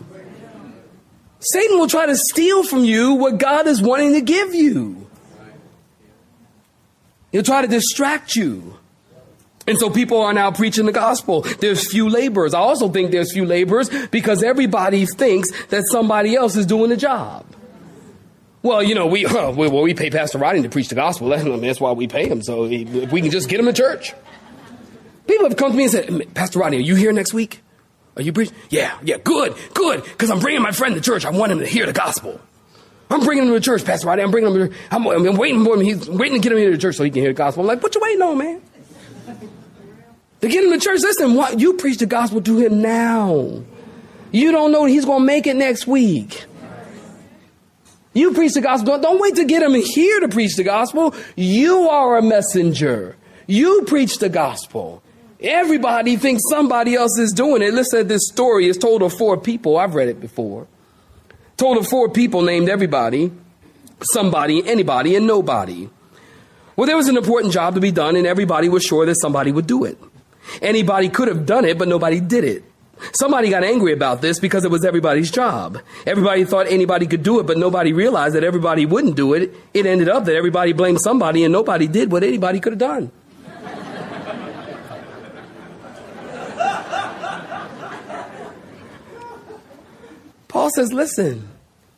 Satan 1.40 1.80
will 1.80 1.88
try 1.88 2.06
to 2.06 2.16
steal 2.16 2.64
from 2.64 2.84
you 2.84 3.14
what 3.14 3.38
God 3.38 3.68
is 3.68 3.82
wanting 3.82 4.14
to 4.14 4.22
give 4.22 4.54
you. 4.54 5.08
He'll 7.32 7.44
try 7.44 7.62
to 7.62 7.68
distract 7.68 8.36
you. 8.36 8.78
And 9.68 9.78
so 9.78 9.90
people 9.90 10.22
are 10.22 10.34
now 10.34 10.52
preaching 10.52 10.88
the 10.88 10.92
gospel. 10.92 11.42
There's 11.42 11.90
few 11.92 12.10
laborers. 12.10 12.54
I 12.56 12.60
also 12.60 12.90
think 12.90 13.12
there's 13.12 13.32
few 13.32 13.46
laborers 13.46 13.90
because 14.08 14.42
everybody 14.42 15.06
thinks 15.06 15.52
that 15.68 15.84
somebody 15.92 16.36
else 16.36 16.56
is 16.56 16.66
doing 16.66 16.90
the 16.90 16.98
job. 16.98 17.46
Well, 18.64 18.82
you 18.82 18.96
know, 18.96 19.06
we, 19.06 19.26
we, 19.26 19.68
well, 19.68 19.84
we 19.84 19.94
pay 19.94 20.10
Pastor 20.10 20.40
Rodney 20.40 20.64
to 20.64 20.70
preach 20.70 20.90
the 20.90 20.96
gospel. 20.96 21.30
That's 21.30 21.80
why 21.80 21.92
we 21.92 22.08
pay 22.08 22.28
him. 22.28 22.42
So 22.42 22.66
if 22.66 23.12
we 23.12 23.22
can 23.22 23.32
just 23.32 23.48
get 23.48 23.60
him 23.60 23.68
to 23.68 23.74
church. 23.74 24.14
People 25.28 25.48
have 25.48 25.56
come 25.56 25.72
to 25.72 25.78
me 25.78 25.84
and 25.84 25.92
said, 25.92 26.34
Pastor 26.34 26.60
Rodney, 26.60 26.78
are 26.78 26.82
you 26.82 26.96
here 26.96 27.14
next 27.14 27.34
week? 27.34 27.62
Are 28.16 28.22
you 28.22 28.34
preaching? 28.34 28.56
Yeah, 28.70 28.98
yeah, 29.04 29.18
good, 29.18 29.56
good. 29.74 30.04
Because 30.04 30.30
I'm 30.30 30.40
bringing 30.40 30.62
my 30.62 30.72
friend 30.72 30.96
to 30.96 31.02
church. 31.02 31.26
I 31.26 31.30
want 31.30 31.52
him 31.52 31.60
to 31.60 31.66
hear 31.66 31.86
the 31.86 31.94
gospel. 31.94 32.40
I'm 33.10 33.22
bringing 33.22 33.48
him 33.48 33.54
to 33.54 33.60
church, 33.60 33.86
Pastor 33.86 34.08
Rodney. 34.08 34.24
I'm 34.24 34.32
bringing 34.32 34.54
him 34.54 34.70
to 34.70 34.76
I'm, 34.92 35.08
I'm 35.08 35.36
waiting 35.36 35.64
for 35.64 35.76
him. 35.76 35.82
He's 35.82 36.08
waiting 36.08 36.40
to 36.40 36.44
get 36.44 36.52
him 36.52 36.58
here 36.60 36.72
to 36.72 36.78
church 36.78 36.96
so 36.96 37.04
he 37.04 37.10
can 37.10 37.22
hear 37.22 37.32
the 37.32 37.38
gospel. 37.38 37.64
I'm 37.64 37.68
like, 37.68 37.82
what 37.82 37.96
you 37.96 38.02
waiting 38.02 38.22
on, 38.22 38.38
man? 38.38 38.62
To 40.42 40.48
get 40.48 40.64
him 40.64 40.72
to 40.72 40.80
church, 40.80 41.02
listen, 41.02 41.36
what, 41.36 41.60
you 41.60 41.74
preach 41.74 41.98
the 41.98 42.06
gospel 42.06 42.42
to 42.42 42.58
him 42.58 42.82
now. 42.82 43.64
You 44.32 44.52
don't 44.52 44.72
know 44.72 44.86
he's 44.86 45.06
going 45.06 45.22
to 45.22 45.26
make 45.26 45.48
it 45.48 45.56
next 45.56 45.88
week. 45.88 46.46
You 48.14 48.34
preach 48.34 48.54
the 48.54 48.62
gospel. 48.62 48.94
Don't, 48.94 49.02
don't 49.02 49.22
wait 49.22 49.36
to 49.36 49.46
get 49.46 49.64
him 49.64 49.74
here 49.74 50.20
to 50.22 50.30
preach 50.30 50.56
the 50.56 50.64
gospel. 50.64 51.16
You 51.36 51.90
are 51.90 52.18
a 52.18 52.22
messenger. 52.22 53.16
You 53.48 53.84
preach 53.88 54.20
the 54.20 54.30
gospel. 54.30 55.04
Everybody 55.42 56.18
thinks 56.18 56.44
somebody 56.50 56.96
else 56.96 57.18
is 57.18 57.32
doing 57.32 57.62
it. 57.62 57.74
Listen, 57.74 58.08
this 58.08 58.28
story 58.28 58.68
is 58.68 58.78
told 58.78 59.02
of 59.02 59.14
four 59.14 59.38
people. 59.38 59.78
I've 59.78 59.96
read 59.96 60.10
it 60.10 60.20
before. 60.20 60.68
Told 61.56 61.78
of 61.78 61.88
four 61.88 62.10
people 62.10 62.42
named 62.42 62.68
everybody, 62.68 63.32
somebody, 64.02 64.68
anybody, 64.68 65.16
and 65.16 65.26
nobody. 65.26 65.90
Well, 66.76 66.88
there 66.88 66.98
was 66.98 67.08
an 67.08 67.18
important 67.18 67.54
job 67.54 67.76
to 67.76 67.82
be 67.82 67.92
done, 67.92 68.16
and 68.16 68.28
everybody 68.28 68.68
was 68.68 68.84
sure 68.84 69.06
that 69.06 69.16
somebody 69.16 69.52
would 69.52 69.68
do 69.68 69.86
it. 69.86 69.98
Anybody 70.62 71.10
could 71.10 71.28
have 71.30 71.46
done 71.46 71.64
it, 71.64 71.78
but 71.78 71.88
nobody 71.88 72.20
did 72.20 72.44
it. 72.44 72.64
Somebody 73.14 73.50
got 73.50 73.64
angry 73.64 73.94
about 73.94 74.22
this 74.22 74.40
because 74.40 74.66
it 74.66 74.72
was 74.72 74.84
everybody's 74.84 75.32
job. 75.32 75.80
Everybody 76.06 76.44
thought 76.44 76.68
anybody 76.68 77.08
could 77.08 77.24
do 77.24 77.40
it, 77.40 77.48
but 77.48 77.58
nobody 77.58 77.94
realized 77.94 78.36
that 78.36 78.44
everybody 78.44 78.86
wouldn't 78.86 79.16
do 79.16 79.34
it. 79.34 79.54
It 79.74 79.86
ended 79.86 80.10
up 80.10 80.26
that 80.26 80.36
everybody 80.36 80.74
blamed 80.74 81.00
somebody 81.00 81.46
and 81.46 81.54
nobody 81.54 81.88
did 81.88 82.12
what 82.12 82.24
anybody 82.24 82.60
could 82.60 82.74
have 82.74 82.80
done. 82.80 83.12
Paul 90.50 90.72
says, 90.72 90.92
listen, 90.92 91.48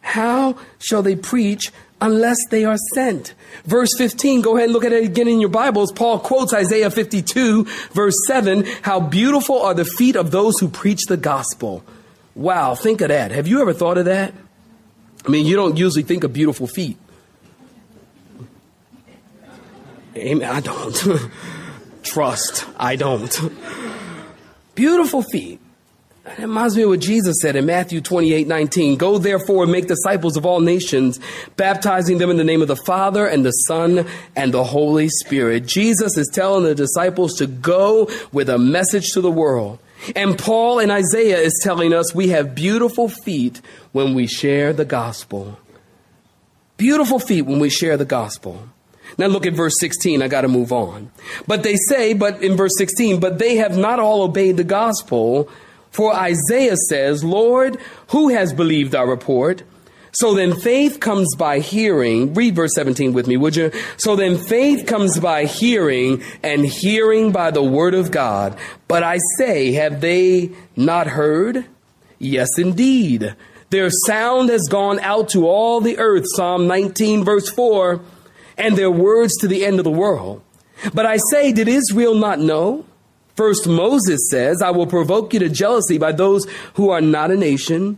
how 0.01 0.57
shall 0.77 1.01
they 1.01 1.15
preach 1.15 1.71
unless 2.01 2.37
they 2.49 2.65
are 2.65 2.77
sent? 2.93 3.33
Verse 3.63 3.89
15, 3.97 4.41
go 4.41 4.55
ahead 4.55 4.65
and 4.65 4.73
look 4.73 4.83
at 4.83 4.91
it 4.91 5.05
again 5.05 5.29
in 5.29 5.39
your 5.39 5.49
Bibles. 5.49 5.91
Paul 5.91 6.19
quotes 6.19 6.53
Isaiah 6.53 6.91
52, 6.91 7.63
verse 7.93 8.15
7. 8.27 8.65
How 8.81 8.99
beautiful 8.99 9.61
are 9.61 9.73
the 9.73 9.85
feet 9.85 10.17
of 10.17 10.31
those 10.31 10.59
who 10.59 10.67
preach 10.67 11.05
the 11.07 11.15
gospel. 11.15 11.83
Wow, 12.35 12.75
think 12.75 12.99
of 12.99 13.07
that. 13.07 13.31
Have 13.31 13.47
you 13.47 13.61
ever 13.61 13.73
thought 13.73 13.97
of 13.97 14.05
that? 14.05 14.33
I 15.25 15.29
mean, 15.29 15.45
you 15.45 15.55
don't 15.55 15.77
usually 15.77 16.03
think 16.03 16.25
of 16.25 16.33
beautiful 16.33 16.67
feet. 16.67 16.97
Amen. 20.17 20.49
I 20.49 20.59
don't. 20.59 21.31
Trust, 22.03 22.65
I 22.77 22.97
don't. 22.97 23.39
Beautiful 24.75 25.21
feet. 25.21 25.60
That 26.23 26.37
reminds 26.37 26.77
me 26.77 26.83
of 26.83 26.89
what 26.89 26.99
Jesus 26.99 27.37
said 27.41 27.55
in 27.55 27.65
Matthew 27.65 27.99
28 27.99 28.47
19. 28.47 28.97
Go 28.97 29.17
therefore 29.17 29.63
and 29.63 29.71
make 29.71 29.87
disciples 29.87 30.37
of 30.37 30.45
all 30.45 30.59
nations, 30.59 31.19
baptizing 31.57 32.19
them 32.19 32.29
in 32.29 32.37
the 32.37 32.43
name 32.43 32.61
of 32.61 32.67
the 32.67 32.75
Father 32.75 33.25
and 33.25 33.43
the 33.43 33.51
Son 33.51 34.05
and 34.35 34.53
the 34.53 34.63
Holy 34.63 35.09
Spirit. 35.09 35.65
Jesus 35.65 36.17
is 36.17 36.29
telling 36.31 36.63
the 36.63 36.75
disciples 36.75 37.33
to 37.35 37.47
go 37.47 38.07
with 38.31 38.49
a 38.49 38.59
message 38.59 39.13
to 39.13 39.21
the 39.21 39.31
world. 39.31 39.79
And 40.15 40.37
Paul 40.37 40.79
and 40.79 40.91
Isaiah 40.91 41.39
is 41.39 41.59
telling 41.63 41.93
us 41.93 42.13
we 42.13 42.29
have 42.29 42.55
beautiful 42.55 43.09
feet 43.09 43.61
when 43.91 44.13
we 44.13 44.27
share 44.27 44.73
the 44.73 44.85
gospel. 44.85 45.57
Beautiful 46.77 47.19
feet 47.19 47.43
when 47.43 47.59
we 47.59 47.69
share 47.69 47.97
the 47.97 48.05
gospel. 48.05 48.69
Now 49.17 49.27
look 49.27 49.45
at 49.45 49.53
verse 49.53 49.79
16. 49.79 50.21
I 50.21 50.27
got 50.27 50.41
to 50.41 50.47
move 50.47 50.71
on. 50.71 51.11
But 51.47 51.63
they 51.63 51.75
say, 51.75 52.13
but 52.13 52.41
in 52.43 52.55
verse 52.55 52.73
16, 52.77 53.19
but 53.19 53.39
they 53.39 53.57
have 53.57 53.77
not 53.77 53.99
all 53.99 54.21
obeyed 54.21 54.57
the 54.57 54.63
gospel. 54.63 55.49
For 55.91 56.13
Isaiah 56.13 56.77
says, 56.89 57.23
Lord, 57.23 57.77
who 58.09 58.29
has 58.29 58.53
believed 58.53 58.95
our 58.95 59.07
report? 59.07 59.63
So 60.13 60.33
then 60.33 60.59
faith 60.59 60.99
comes 60.99 61.35
by 61.35 61.59
hearing. 61.59 62.33
Read 62.33 62.55
verse 62.55 62.73
17 62.75 63.13
with 63.13 63.27
me, 63.27 63.37
would 63.37 63.55
you? 63.55 63.71
So 63.97 64.15
then 64.15 64.37
faith 64.37 64.85
comes 64.85 65.19
by 65.19 65.45
hearing, 65.45 66.23
and 66.43 66.65
hearing 66.65 67.31
by 67.31 67.51
the 67.51 67.63
word 67.63 67.93
of 67.93 68.11
God. 68.11 68.57
But 68.87 69.03
I 69.03 69.19
say, 69.37 69.71
have 69.73 70.01
they 70.01 70.51
not 70.75 71.07
heard? 71.07 71.65
Yes, 72.19 72.49
indeed. 72.57 73.35
Their 73.69 73.89
sound 74.05 74.49
has 74.49 74.67
gone 74.69 74.99
out 74.99 75.29
to 75.29 75.47
all 75.47 75.79
the 75.79 75.97
earth. 75.97 76.25
Psalm 76.35 76.67
19, 76.67 77.23
verse 77.23 77.49
4. 77.49 78.01
And 78.57 78.77
their 78.77 78.91
words 78.91 79.37
to 79.37 79.47
the 79.47 79.65
end 79.65 79.79
of 79.79 79.85
the 79.85 79.91
world. 79.91 80.41
But 80.93 81.05
I 81.05 81.17
say, 81.31 81.53
did 81.53 81.69
Israel 81.69 82.15
not 82.15 82.39
know? 82.39 82.85
First, 83.35 83.67
Moses 83.67 84.29
says, 84.29 84.61
I 84.61 84.71
will 84.71 84.87
provoke 84.87 85.33
you 85.33 85.39
to 85.39 85.49
jealousy 85.49 85.97
by 85.97 86.11
those 86.11 86.45
who 86.75 86.89
are 86.89 87.01
not 87.01 87.31
a 87.31 87.37
nation, 87.37 87.97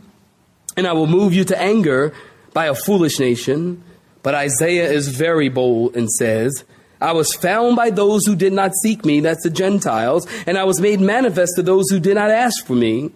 and 0.76 0.86
I 0.86 0.92
will 0.92 1.06
move 1.06 1.34
you 1.34 1.44
to 1.44 1.60
anger 1.60 2.12
by 2.52 2.66
a 2.66 2.74
foolish 2.74 3.18
nation. 3.18 3.82
But 4.22 4.34
Isaiah 4.34 4.90
is 4.90 5.08
very 5.08 5.48
bold 5.48 5.96
and 5.96 6.10
says, 6.10 6.64
I 7.00 7.12
was 7.12 7.34
found 7.34 7.76
by 7.76 7.90
those 7.90 8.24
who 8.24 8.34
did 8.34 8.52
not 8.52 8.72
seek 8.82 9.04
me, 9.04 9.20
that's 9.20 9.42
the 9.42 9.50
Gentiles, 9.50 10.26
and 10.46 10.56
I 10.56 10.64
was 10.64 10.80
made 10.80 11.00
manifest 11.00 11.56
to 11.56 11.62
those 11.62 11.90
who 11.90 12.00
did 12.00 12.14
not 12.14 12.30
ask 12.30 12.64
for 12.64 12.74
me. 12.74 13.10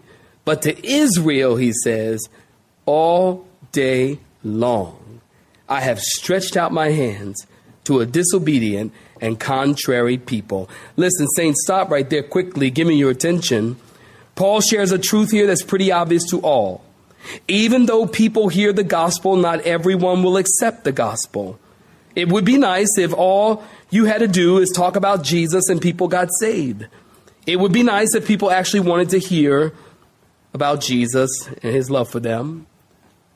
But 0.44 0.62
to 0.62 0.86
Israel, 0.86 1.56
he 1.56 1.72
says, 1.72 2.28
all 2.84 3.46
day 3.72 4.18
long 4.42 5.20
I 5.68 5.80
have 5.80 6.00
stretched 6.00 6.56
out 6.56 6.72
my 6.72 6.90
hands 6.90 7.46
to 7.88 8.00
a 8.00 8.06
disobedient 8.06 8.92
and 9.20 9.40
contrary 9.40 10.16
people. 10.16 10.70
Listen, 10.96 11.26
saints, 11.28 11.62
stop 11.64 11.90
right 11.90 12.08
there 12.08 12.22
quickly. 12.22 12.70
Give 12.70 12.86
me 12.86 12.96
your 12.96 13.10
attention. 13.10 13.76
Paul 14.34 14.60
shares 14.60 14.92
a 14.92 14.98
truth 14.98 15.30
here 15.32 15.46
that's 15.46 15.62
pretty 15.62 15.90
obvious 15.90 16.24
to 16.30 16.40
all. 16.40 16.84
Even 17.48 17.86
though 17.86 18.06
people 18.06 18.48
hear 18.48 18.72
the 18.72 18.84
gospel, 18.84 19.36
not 19.36 19.62
everyone 19.62 20.22
will 20.22 20.36
accept 20.36 20.84
the 20.84 20.92
gospel. 20.92 21.58
It 22.14 22.28
would 22.28 22.44
be 22.44 22.56
nice 22.56 22.96
if 22.98 23.12
all 23.12 23.64
you 23.90 24.04
had 24.04 24.18
to 24.18 24.28
do 24.28 24.58
is 24.58 24.70
talk 24.70 24.96
about 24.96 25.24
Jesus 25.24 25.68
and 25.68 25.80
people 25.80 26.08
got 26.08 26.28
saved. 26.38 26.86
It 27.46 27.58
would 27.58 27.72
be 27.72 27.82
nice 27.82 28.14
if 28.14 28.26
people 28.26 28.50
actually 28.50 28.80
wanted 28.80 29.10
to 29.10 29.18
hear 29.18 29.72
about 30.52 30.80
Jesus 30.80 31.30
and 31.62 31.74
his 31.74 31.90
love 31.90 32.08
for 32.08 32.20
them, 32.20 32.66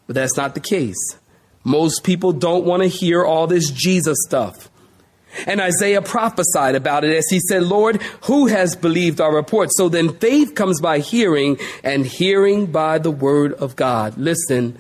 but 0.07 0.15
that's 0.15 0.37
not 0.37 0.55
the 0.55 0.61
case. 0.61 1.17
Most 1.65 2.05
people 2.05 2.33
don't 2.33 2.65
want 2.65 2.83
to 2.83 2.89
hear 2.89 3.25
all 3.25 3.47
this 3.47 3.71
Jesus 3.71 4.19
stuff. 4.27 4.69
And 5.47 5.61
Isaiah 5.61 6.03
prophesied 6.03 6.75
about 6.75 7.05
it 7.05 7.17
as 7.17 7.27
he 7.31 7.41
said, 7.41 7.63
Lord, 7.63 8.03
who 8.25 8.47
has 8.47 8.77
believed 8.77 9.21
our 9.21 9.35
report? 9.35 9.71
So 9.73 9.89
then 9.89 10.15
faith 10.19 10.55
comes 10.55 10.81
by 10.81 10.99
hearing, 10.99 11.59
and 11.83 12.05
hearing 12.05 12.67
by 12.67 12.99
the 12.99 13.11
word 13.11 13.55
of 13.55 13.75
God. 13.75 14.19
Listen, 14.19 14.79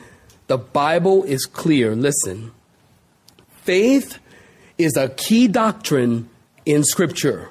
the 0.48 0.58
Bible 0.58 1.24
is 1.24 1.46
clear. 1.46 1.96
Listen. 1.96 2.52
Faith 3.62 4.18
is 4.76 4.96
a 4.96 5.08
key 5.08 5.48
doctrine 5.48 6.28
in 6.66 6.84
Scripture 6.84 7.48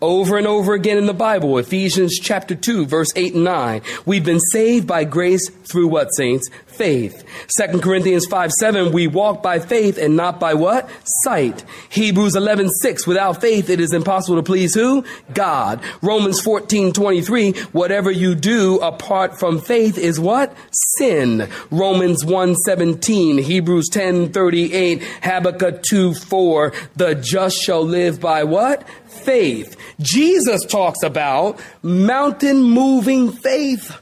over 0.00 0.36
and 0.36 0.46
over 0.46 0.74
again 0.74 0.98
in 0.98 1.06
the 1.06 1.14
Bible. 1.14 1.56
Ephesians 1.58 2.18
chapter 2.18 2.54
2, 2.54 2.86
verse 2.86 3.10
8 3.16 3.34
and 3.34 3.44
9. 3.44 3.82
We've 4.04 4.24
been 4.24 4.40
saved 4.40 4.86
by 4.86 5.04
grace 5.04 5.48
through 5.50 5.88
what, 5.88 6.08
saints? 6.14 6.48
Faith. 6.76 7.24
2 7.56 7.80
Corinthians 7.80 8.26
5, 8.26 8.52
7. 8.52 8.92
We 8.92 9.06
walk 9.06 9.42
by 9.42 9.58
faith 9.58 9.98
and 9.98 10.16
not 10.16 10.40
by 10.40 10.54
what? 10.54 10.88
Sight. 11.22 11.64
Hebrews 11.88 12.34
11, 12.34 12.68
6. 12.68 13.06
Without 13.06 13.40
faith, 13.40 13.70
it 13.70 13.80
is 13.80 13.92
impossible 13.92 14.36
to 14.36 14.42
please 14.42 14.74
who? 14.74 15.04
God. 15.32 15.80
Romans 16.02 16.40
14, 16.40 16.92
23. 16.92 17.52
Whatever 17.72 18.10
you 18.10 18.34
do 18.34 18.78
apart 18.78 19.38
from 19.38 19.60
faith 19.60 19.98
is 19.98 20.18
what? 20.18 20.54
Sin. 20.98 21.48
Romans 21.70 22.24
1, 22.24 22.54
17. 22.56 23.38
Hebrews 23.38 23.88
10, 23.90 24.32
38. 24.32 25.02
Habakkuk 25.22 25.82
2, 25.82 26.14
4. 26.14 26.72
The 26.96 27.14
just 27.14 27.56
shall 27.62 27.82
live 27.82 28.20
by 28.20 28.44
what? 28.44 28.86
faith. 29.24 29.76
Jesus 30.00 30.64
talks 30.66 31.02
about 31.02 31.58
mountain 31.82 32.62
moving 32.62 33.32
faith 33.32 33.96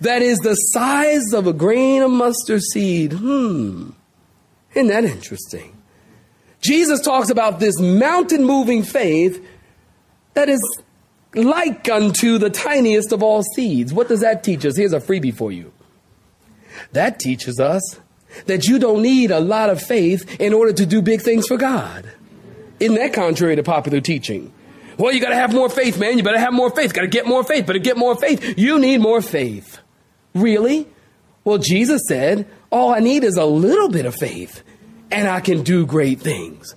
that 0.00 0.22
is 0.22 0.38
the 0.38 0.54
size 0.54 1.32
of 1.32 1.46
a 1.46 1.52
grain 1.52 2.02
of 2.02 2.10
mustard 2.10 2.62
seed. 2.62 3.12
Hmm. 3.12 3.90
Isn't 4.74 4.88
that 4.88 5.04
interesting? 5.04 5.76
Jesus 6.60 7.00
talks 7.00 7.30
about 7.30 7.60
this 7.60 7.80
mountain 7.80 8.44
moving 8.44 8.82
faith 8.82 9.44
that 10.34 10.48
is 10.48 10.60
like 11.34 11.88
unto 11.88 12.38
the 12.38 12.50
tiniest 12.50 13.12
of 13.12 13.22
all 13.22 13.42
seeds. 13.54 13.92
What 13.92 14.08
does 14.08 14.20
that 14.20 14.42
teach 14.42 14.64
us? 14.64 14.76
Here's 14.76 14.92
a 14.92 15.00
freebie 15.00 15.34
for 15.34 15.52
you. 15.52 15.72
That 16.92 17.18
teaches 17.18 17.58
us 17.58 18.00
that 18.46 18.66
you 18.66 18.78
don't 18.78 19.02
need 19.02 19.30
a 19.30 19.40
lot 19.40 19.70
of 19.70 19.80
faith 19.80 20.40
in 20.40 20.52
order 20.52 20.72
to 20.72 20.84
do 20.86 21.00
big 21.00 21.22
things 21.22 21.46
for 21.46 21.56
God. 21.56 22.10
Isn't 22.80 22.96
that 22.96 23.14
contrary 23.14 23.56
to 23.56 23.62
popular 23.62 24.00
teaching? 24.00 24.52
Well, 24.98 25.12
you 25.12 25.20
got 25.20 25.30
to 25.30 25.36
have 25.36 25.52
more 25.52 25.68
faith, 25.68 25.98
man. 25.98 26.16
You 26.16 26.24
better 26.24 26.38
have 26.38 26.52
more 26.52 26.70
faith. 26.70 26.92
Got 26.92 27.02
to 27.02 27.08
get 27.08 27.26
more 27.26 27.44
faith. 27.44 27.66
Better 27.66 27.78
get 27.78 27.96
more 27.96 28.16
faith. 28.16 28.58
You 28.58 28.78
need 28.78 28.98
more 28.98 29.20
faith. 29.20 29.78
Really? 30.36 30.86
Well, 31.44 31.58
Jesus 31.58 32.02
said, 32.08 32.46
all 32.70 32.92
I 32.92 33.00
need 33.00 33.24
is 33.24 33.36
a 33.36 33.44
little 33.44 33.88
bit 33.88 34.04
of 34.04 34.14
faith 34.14 34.62
and 35.10 35.28
I 35.28 35.40
can 35.40 35.62
do 35.62 35.86
great 35.86 36.20
things. 36.20 36.74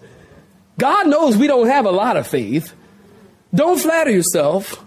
God 0.77 1.07
knows 1.07 1.35
we 1.35 1.47
don't 1.47 1.67
have 1.67 1.85
a 1.85 1.91
lot 1.91 2.17
of 2.17 2.27
faith. 2.27 2.73
Don't 3.53 3.79
flatter 3.79 4.11
yourself. 4.11 4.85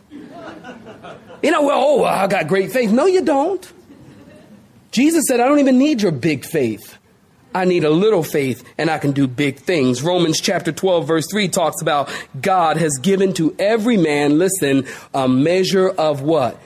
You 1.42 1.50
know, 1.50 1.62
well, 1.64 1.82
oh, 1.82 2.04
I 2.04 2.28
got 2.28 2.46
great 2.48 2.72
faith. 2.72 2.90
No, 2.90 3.06
you 3.06 3.24
don't. 3.24 3.70
Jesus 4.92 5.24
said, 5.26 5.40
I 5.40 5.48
don't 5.48 5.58
even 5.58 5.78
need 5.78 6.00
your 6.00 6.12
big 6.12 6.44
faith. 6.44 6.96
I 7.54 7.64
need 7.66 7.84
a 7.84 7.90
little 7.90 8.22
faith 8.22 8.64
and 8.78 8.88
I 8.88 8.98
can 8.98 9.12
do 9.12 9.26
big 9.26 9.58
things. 9.58 10.02
Romans 10.02 10.40
chapter 10.40 10.72
12 10.72 11.06
verse 11.06 11.26
3 11.30 11.48
talks 11.48 11.82
about 11.82 12.08
God 12.40 12.78
has 12.78 12.98
given 12.98 13.34
to 13.34 13.54
every 13.58 13.96
man, 13.96 14.38
listen, 14.38 14.86
a 15.12 15.28
measure 15.28 15.90
of 15.90 16.22
what? 16.22 16.58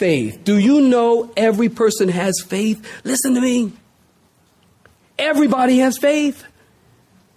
Faith. 0.00 0.44
Do 0.44 0.56
you 0.56 0.80
know 0.80 1.30
every 1.36 1.68
person 1.68 2.08
has 2.08 2.40
faith? 2.40 2.90
Listen 3.04 3.34
to 3.34 3.40
me. 3.42 3.70
Everybody 5.18 5.80
has 5.80 5.98
faith. 5.98 6.42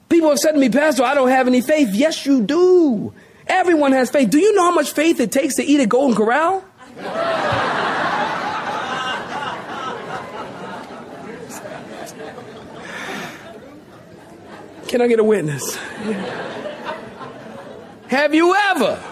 People 0.08 0.30
have 0.30 0.40
said 0.40 0.54
to 0.54 0.60
me, 0.60 0.70
Pastor, 0.70 1.04
I 1.04 1.14
don't 1.14 1.28
have 1.28 1.46
any 1.48 1.60
faith. 1.60 1.90
Yes, 1.92 2.26
you 2.26 2.42
do. 2.42 3.14
Everyone 3.48 3.92
has 3.92 4.10
faith. 4.10 4.30
Do 4.30 4.40
you 4.40 4.56
know 4.56 4.64
how 4.64 4.74
much 4.74 4.94
faith 4.94 5.20
it 5.20 5.30
takes 5.30 5.56
to 5.56 5.64
eat 5.66 5.82
at 5.82 5.90
Golden 5.90 6.16
Corral? 6.16 6.64
Can 14.88 15.02
I 15.02 15.08
get 15.10 15.20
a 15.20 15.24
witness? 15.26 15.76
Have 18.08 18.34
you 18.34 18.56
ever 18.56 19.04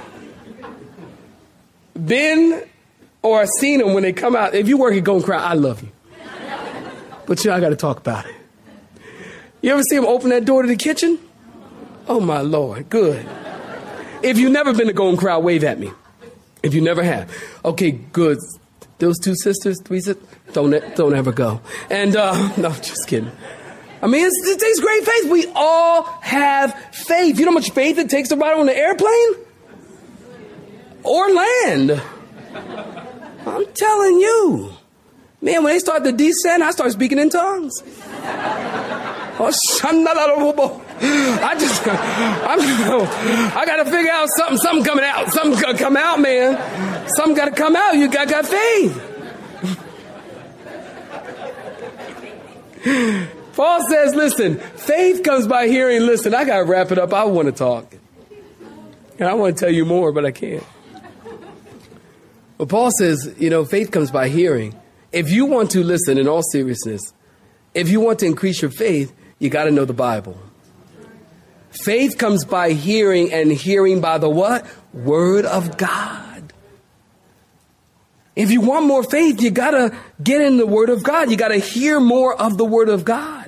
been 2.05 2.70
or 3.23 3.41
I 3.41 3.45
seen 3.59 3.79
them 3.79 3.93
when 3.93 4.03
they 4.03 4.13
come 4.13 4.35
out? 4.35 4.53
If 4.53 4.67
you 4.67 4.77
work 4.77 4.93
at 4.95 5.03
Golden 5.03 5.25
Corral, 5.25 5.43
I 5.43 5.53
love 5.53 5.81
you. 5.81 5.89
But 7.25 7.45
I 7.47 7.59
got 7.59 7.69
to 7.69 7.75
talk 7.75 7.97
about 7.97 8.25
it. 8.25 8.35
You 9.61 9.71
ever 9.71 9.83
see 9.83 9.95
them 9.95 10.05
open 10.05 10.29
that 10.31 10.43
door 10.43 10.63
to 10.63 10.67
the 10.67 10.75
kitchen? 10.75 11.19
Oh 12.07 12.19
my 12.19 12.41
Lord, 12.41 12.89
good. 12.89 13.25
If 14.23 14.37
you've 14.37 14.51
never 14.51 14.73
been 14.73 14.87
to 14.87 14.93
Golden 14.93 15.19
Corral, 15.19 15.41
wave 15.41 15.63
at 15.63 15.79
me. 15.79 15.91
If 16.63 16.73
you 16.73 16.81
never 16.81 17.03
have. 17.03 17.33
Okay, 17.63 17.91
good. 17.91 18.37
Those 18.97 19.17
two 19.19 19.35
sisters, 19.35 19.79
three 19.83 19.99
sisters, 19.99 20.23
don't, 20.53 20.95
don't 20.95 21.15
ever 21.15 21.31
go. 21.31 21.61
And, 21.89 22.15
uh, 22.15 22.55
no, 22.57 22.71
just 22.71 23.07
kidding. 23.07 23.31
I 24.01 24.07
mean, 24.07 24.27
it 24.27 24.59
takes 24.59 24.79
great 24.79 25.05
faith. 25.05 25.31
We 25.31 25.47
all 25.55 26.03
have 26.21 26.73
faith. 26.91 27.39
You 27.39 27.45
know 27.45 27.51
how 27.51 27.55
much 27.55 27.71
faith 27.71 27.99
it 27.99 28.09
takes 28.09 28.29
to 28.29 28.35
ride 28.35 28.57
on 28.57 28.67
an 28.67 28.75
airplane? 28.75 29.35
Or 31.03 31.31
land. 31.31 32.01
I'm 33.45 33.65
telling 33.73 34.19
you. 34.19 34.73
Man, 35.41 35.63
when 35.63 35.73
they 35.73 35.79
start 35.79 36.03
to 36.03 36.11
descend, 36.11 36.63
I 36.63 36.71
start 36.71 36.91
speaking 36.91 37.17
in 37.17 37.29
tongues. 37.29 37.81
Oh, 39.43 39.51
I 41.01 41.55
just, 41.57 41.87
I'm, 41.87 42.59
I 43.57 43.65
got 43.65 43.77
to 43.77 43.85
figure 43.85 44.11
out 44.11 44.29
something, 44.29 44.57
something 44.57 44.85
coming 44.85 45.03
out. 45.03 45.31
Something 45.33 45.59
got 45.59 45.79
come 45.79 45.97
out, 45.97 46.19
man. 46.19 47.09
Something 47.15 47.35
got 47.35 47.45
to 47.45 47.51
come 47.55 47.75
out. 47.75 47.95
You 47.95 48.07
got, 48.07 48.27
got 48.27 48.45
faith. 48.45 49.07
Paul 53.53 53.79
says, 53.89 54.13
listen, 54.13 54.59
faith 54.59 55.23
comes 55.23 55.47
by 55.47 55.67
hearing. 55.67 56.05
Listen, 56.05 56.35
I 56.35 56.45
got 56.45 56.59
to 56.59 56.63
wrap 56.65 56.91
it 56.91 56.99
up. 56.99 57.13
I 57.13 57.23
want 57.23 57.47
to 57.47 57.51
talk. 57.51 57.95
And 59.17 59.27
I 59.27 59.33
want 59.33 59.57
to 59.57 59.65
tell 59.65 59.73
you 59.73 59.85
more, 59.85 60.11
but 60.11 60.25
I 60.25 60.31
can't. 60.31 60.63
But 62.61 62.69
Paul 62.69 62.91
says, 62.91 63.33
you 63.39 63.49
know, 63.49 63.65
faith 63.65 63.89
comes 63.89 64.11
by 64.11 64.29
hearing. 64.29 64.79
If 65.11 65.31
you 65.31 65.47
want 65.47 65.71
to 65.71 65.83
listen 65.83 66.19
in 66.19 66.27
all 66.27 66.43
seriousness, 66.43 67.01
if 67.73 67.89
you 67.89 67.99
want 67.99 68.19
to 68.19 68.27
increase 68.27 68.61
your 68.61 68.69
faith, 68.69 69.11
you 69.39 69.49
got 69.49 69.63
to 69.63 69.71
know 69.71 69.83
the 69.83 69.95
Bible. 69.95 70.37
Faith 71.71 72.19
comes 72.19 72.45
by 72.45 72.73
hearing 72.73 73.33
and 73.33 73.51
hearing 73.51 73.99
by 73.99 74.19
the 74.19 74.29
what? 74.29 74.67
Word 74.93 75.47
of 75.47 75.75
God. 75.75 76.53
If 78.35 78.51
you 78.51 78.61
want 78.61 78.85
more 78.85 79.01
faith, 79.01 79.41
you 79.41 79.49
gotta 79.49 79.97
get 80.21 80.41
in 80.41 80.57
the 80.57 80.67
Word 80.67 80.91
of 80.91 81.01
God. 81.01 81.31
You 81.31 81.37
gotta 81.37 81.57
hear 81.57 81.99
more 81.99 82.39
of 82.39 82.59
the 82.59 82.65
Word 82.65 82.89
of 82.89 83.03
God. 83.03 83.40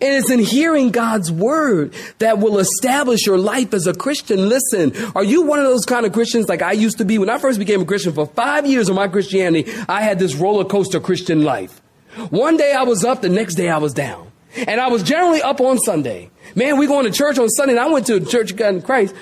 And 0.00 0.14
it's 0.14 0.30
in 0.30 0.38
hearing 0.38 0.90
God's 0.90 1.32
Word 1.32 1.92
that 2.18 2.38
will 2.38 2.58
establish 2.58 3.26
your 3.26 3.38
life 3.38 3.74
as 3.74 3.86
a 3.86 3.94
Christian. 3.94 4.48
Listen, 4.48 4.92
are 5.16 5.24
you 5.24 5.42
one 5.42 5.58
of 5.58 5.64
those 5.64 5.84
kind 5.84 6.06
of 6.06 6.12
Christians 6.12 6.48
like 6.48 6.62
I 6.62 6.72
used 6.72 6.98
to 6.98 7.04
be? 7.04 7.18
When 7.18 7.28
I 7.28 7.38
first 7.38 7.58
became 7.58 7.80
a 7.80 7.84
Christian 7.84 8.12
for 8.12 8.26
five 8.26 8.64
years 8.64 8.88
of 8.88 8.94
my 8.94 9.08
Christianity, 9.08 9.72
I 9.88 10.02
had 10.02 10.20
this 10.20 10.36
roller 10.36 10.64
coaster 10.64 11.00
Christian 11.00 11.42
life. 11.42 11.82
One 12.30 12.56
day 12.56 12.72
I 12.72 12.82
was 12.84 13.04
up, 13.04 13.22
the 13.22 13.28
next 13.28 13.56
day 13.56 13.68
I 13.68 13.78
was 13.78 13.92
down. 13.92 14.30
And 14.56 14.80
I 14.80 14.88
was 14.88 15.02
generally 15.02 15.42
up 15.42 15.60
on 15.60 15.78
Sunday. 15.78 16.30
Man, 16.54 16.78
we 16.78 16.86
going 16.86 17.04
to 17.04 17.12
church 17.12 17.38
on 17.38 17.48
Sunday, 17.48 17.72
and 17.72 17.80
I 17.80 17.88
went 17.88 18.06
to 18.06 18.20
Church 18.20 18.52
of 18.52 18.56
God 18.56 18.74
in 18.74 18.82
Christ. 18.82 19.14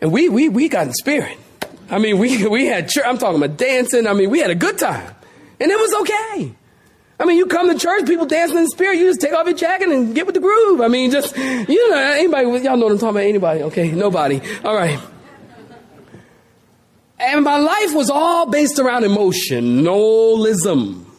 And 0.00 0.12
we, 0.12 0.28
we, 0.28 0.48
we 0.48 0.68
got 0.68 0.86
in 0.86 0.92
spirit. 0.92 1.38
I 1.90 1.98
mean, 1.98 2.18
we, 2.18 2.46
we 2.48 2.66
had, 2.66 2.88
church, 2.88 3.04
I'm 3.06 3.18
talking 3.18 3.42
about 3.42 3.56
dancing. 3.56 4.06
I 4.06 4.12
mean, 4.12 4.30
we 4.30 4.40
had 4.40 4.50
a 4.50 4.54
good 4.54 4.78
time. 4.78 5.14
And 5.60 5.70
it 5.70 5.78
was 5.78 5.94
okay. 6.02 6.54
I 7.20 7.24
mean, 7.24 7.36
you 7.36 7.46
come 7.46 7.68
to 7.68 7.76
church, 7.78 8.06
people 8.06 8.26
dancing 8.26 8.58
in 8.58 8.64
the 8.64 8.70
spirit, 8.70 8.98
you 8.98 9.06
just 9.06 9.20
take 9.20 9.32
off 9.32 9.46
your 9.46 9.56
jacket 9.56 9.88
and 9.88 10.14
get 10.14 10.26
with 10.26 10.36
the 10.36 10.40
groove. 10.40 10.80
I 10.80 10.88
mean, 10.88 11.10
just, 11.10 11.36
you 11.36 11.90
know, 11.90 11.96
anybody, 11.96 12.44
y'all 12.64 12.76
know 12.76 12.86
what 12.86 12.92
I'm 12.92 12.98
talking 12.98 13.16
about, 13.16 13.24
anybody, 13.24 13.62
okay? 13.64 13.90
Nobody. 13.90 14.40
All 14.64 14.74
right. 14.74 15.00
And 17.18 17.42
my 17.42 17.58
life 17.58 17.94
was 17.94 18.10
all 18.10 18.46
based 18.46 18.78
around 18.78 19.04
emotionalism. 19.04 21.06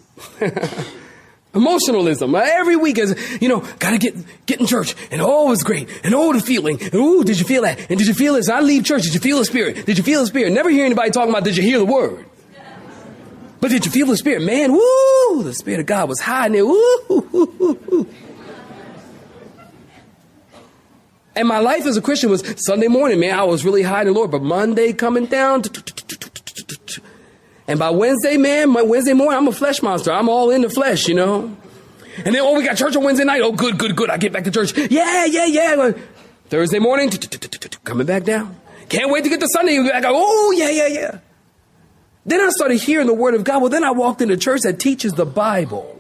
Emotionalism. 1.53 2.35
Every 2.35 2.75
week 2.75 2.99
is, 2.99 3.41
you 3.41 3.49
know, 3.49 3.61
gotta 3.79 3.97
get, 3.97 4.15
get 4.45 4.59
in 4.59 4.67
church. 4.67 4.95
And 5.09 5.19
oh, 5.19 5.47
it 5.47 5.49
was 5.49 5.63
great. 5.63 5.89
And 6.03 6.13
oh, 6.13 6.31
the 6.31 6.39
feeling. 6.39 6.79
And 6.79 6.93
ooh, 6.93 7.23
did 7.23 7.39
you 7.39 7.45
feel 7.45 7.63
that? 7.63 7.79
And 7.89 7.97
did 7.97 8.07
you 8.07 8.13
feel 8.13 8.35
this? 8.35 8.49
I 8.49 8.59
leave 8.59 8.85
church. 8.85 9.01
Did 9.01 9.15
you 9.15 9.19
feel 9.19 9.39
the 9.39 9.45
spirit? 9.45 9.87
Did 9.87 9.97
you 9.97 10.03
feel 10.03 10.21
the 10.21 10.27
spirit? 10.27 10.53
Never 10.53 10.69
hear 10.69 10.85
anybody 10.85 11.09
talking 11.09 11.31
about, 11.31 11.43
did 11.43 11.57
you 11.57 11.63
hear 11.63 11.79
the 11.79 11.85
word? 11.85 12.28
But 13.61 13.71
did 13.71 13.85
you 13.85 13.91
feel 13.91 14.07
the 14.07 14.17
spirit? 14.17 14.41
Man, 14.41 14.71
woo! 14.71 15.43
The 15.43 15.53
spirit 15.53 15.81
of 15.81 15.85
God 15.85 16.07
was 16.07 16.19
high 16.21 16.45
in 16.45 16.53
there. 16.53 16.65
Woo! 16.65 18.07
And 21.35 21.47
my 21.47 21.59
life 21.59 21.85
as 21.85 21.95
a 21.95 22.01
Christian 22.01 22.29
was 22.29 22.43
Sunday 22.57 22.87
morning, 22.87 23.19
man, 23.19 23.37
I 23.37 23.43
was 23.43 23.63
really 23.63 23.81
high 23.81 24.01
in 24.01 24.07
the 24.07 24.13
Lord. 24.13 24.31
But 24.31 24.41
Monday 24.41 24.93
coming 24.93 25.25
down, 25.25 25.63
and 27.67 27.79
by 27.79 27.91
Wednesday, 27.91 28.37
man, 28.37 28.71
my 28.71 28.81
Wednesday 28.81 29.13
morning, 29.13 29.37
I'm 29.37 29.47
a 29.47 29.51
flesh 29.51 29.81
monster. 29.81 30.11
I'm 30.11 30.27
all 30.27 30.49
in 30.49 30.61
the 30.61 30.69
flesh, 30.69 31.07
you 31.07 31.15
know. 31.15 31.55
And 32.17 32.35
then, 32.35 32.41
oh, 32.41 32.57
we 32.57 32.63
got 32.63 32.75
church 32.77 32.95
on 32.95 33.03
Wednesday 33.03 33.23
night. 33.25 33.41
Oh, 33.41 33.51
good, 33.51 33.77
good, 33.77 33.95
good. 33.95 34.09
I 34.09 34.17
get 34.17 34.33
back 34.33 34.43
to 34.45 34.51
church. 34.51 34.75
Yeah, 34.75 35.25
yeah, 35.25 35.45
yeah. 35.45 35.91
Thursday 36.49 36.79
morning, 36.79 37.09
coming 37.83 38.07
back 38.07 38.23
down. 38.23 38.57
Can't 38.89 39.11
wait 39.11 39.23
to 39.23 39.29
get 39.29 39.39
to 39.39 39.47
Sunday. 39.47 39.77
I 39.77 40.01
go, 40.01 40.09
oh, 40.11 40.51
yeah, 40.57 40.69
yeah, 40.69 40.87
yeah. 40.87 41.19
Then 42.29 42.41
I 42.41 42.49
started 42.49 42.79
hearing 42.79 43.07
the 43.07 43.13
word 43.13 43.33
of 43.33 43.43
God. 43.43 43.59
Well, 43.59 43.71
then 43.71 43.83
I 43.83 43.89
walked 43.89 44.21
into 44.21 44.37
church 44.37 44.61
that 44.61 44.79
teaches 44.79 45.13
the 45.13 45.25
Bible, 45.25 45.99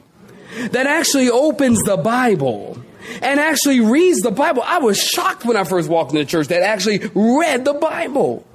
that 0.71 0.85
actually 0.85 1.27
opens 1.27 1.81
the 1.81 1.97
Bible, 1.97 2.77
and 3.23 3.39
actually 3.39 3.79
reads 3.79 4.19
the 4.21 4.29
Bible. 4.29 4.61
I 4.63 4.77
was 4.77 5.01
shocked 5.01 5.43
when 5.43 5.57
I 5.57 5.63
first 5.63 5.89
walked 5.89 6.11
into 6.11 6.25
church 6.25 6.49
that 6.49 6.61
actually 6.61 6.99
read 7.15 7.65
the 7.65 7.73
Bible. 7.73 8.45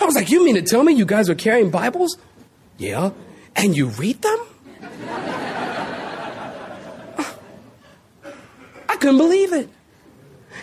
I 0.00 0.06
was 0.06 0.16
like, 0.16 0.32
you 0.32 0.44
mean 0.44 0.56
to 0.56 0.62
tell 0.62 0.82
me 0.82 0.92
you 0.92 1.06
guys 1.06 1.30
are 1.30 1.36
carrying 1.36 1.70
Bibles? 1.70 2.18
Yeah. 2.78 3.12
And 3.54 3.76
you 3.76 3.86
read 3.86 4.20
them? 4.20 4.38
I 8.88 8.96
couldn't 8.96 9.18
believe 9.18 9.52
it. 9.52 9.68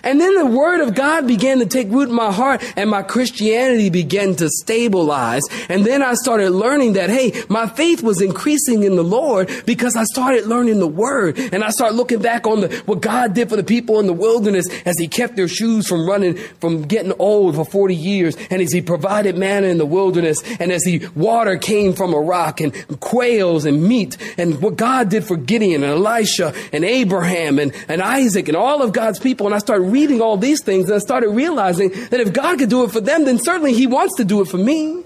And 0.03 0.19
then 0.19 0.35
the 0.35 0.45
word 0.45 0.81
of 0.81 0.95
God 0.95 1.27
began 1.27 1.59
to 1.59 1.65
take 1.65 1.89
root 1.89 2.09
in 2.09 2.15
my 2.15 2.31
heart 2.31 2.63
and 2.75 2.89
my 2.89 3.03
Christianity 3.03 3.89
began 3.89 4.35
to 4.35 4.49
stabilize. 4.49 5.43
And 5.69 5.85
then 5.85 6.01
I 6.01 6.13
started 6.13 6.51
learning 6.51 6.93
that, 6.93 7.09
hey, 7.09 7.43
my 7.49 7.67
faith 7.67 8.01
was 8.01 8.21
increasing 8.21 8.83
in 8.83 8.95
the 8.95 9.03
Lord 9.03 9.49
because 9.65 9.95
I 9.95 10.03
started 10.05 10.45
learning 10.45 10.79
the 10.79 10.87
word. 10.87 11.37
And 11.37 11.63
I 11.63 11.69
started 11.69 11.95
looking 11.95 12.21
back 12.21 12.47
on 12.47 12.61
the, 12.61 12.75
what 12.85 13.01
God 13.01 13.33
did 13.33 13.49
for 13.49 13.55
the 13.55 13.63
people 13.63 13.99
in 13.99 14.07
the 14.07 14.13
wilderness 14.13 14.67
as 14.85 14.97
he 14.97 15.07
kept 15.07 15.35
their 15.35 15.47
shoes 15.47 15.87
from 15.87 16.07
running, 16.07 16.37
from 16.59 16.83
getting 16.83 17.13
old 17.19 17.55
for 17.55 17.65
40 17.65 17.95
years. 17.95 18.35
And 18.49 18.61
as 18.61 18.71
he 18.71 18.81
provided 18.81 19.37
manna 19.37 19.67
in 19.67 19.77
the 19.77 19.85
wilderness 19.85 20.41
and 20.59 20.71
as 20.71 20.83
he 20.83 21.05
water 21.15 21.57
came 21.57 21.93
from 21.93 22.13
a 22.13 22.19
rock 22.19 22.61
and 22.61 22.73
quails 22.99 23.65
and 23.65 23.83
meat 23.83 24.17
and 24.37 24.61
what 24.61 24.75
God 24.75 25.09
did 25.09 25.23
for 25.23 25.35
Gideon 25.35 25.83
and 25.83 25.93
Elisha 25.93 26.53
and 26.71 26.83
Abraham 26.83 27.59
and, 27.59 27.73
and 27.87 28.01
Isaac 28.01 28.47
and 28.47 28.57
all 28.57 28.81
of 28.81 28.93
God's 28.93 29.19
people. 29.19 29.45
And 29.45 29.55
I 29.55 29.59
started 29.59 29.90
reading 29.91 30.21
all 30.21 30.37
these 30.37 30.63
things 30.63 30.85
and 30.85 30.95
I 30.95 30.99
started 30.99 31.29
realizing 31.29 31.89
that 31.89 32.19
if 32.19 32.33
God 32.33 32.59
could 32.59 32.69
do 32.69 32.83
it 32.83 32.91
for 32.91 33.01
them, 33.01 33.25
then 33.25 33.37
certainly 33.37 33.73
He 33.73 33.87
wants 33.87 34.15
to 34.17 34.25
do 34.25 34.41
it 34.41 34.45
for 34.45 34.57
me. 34.57 35.03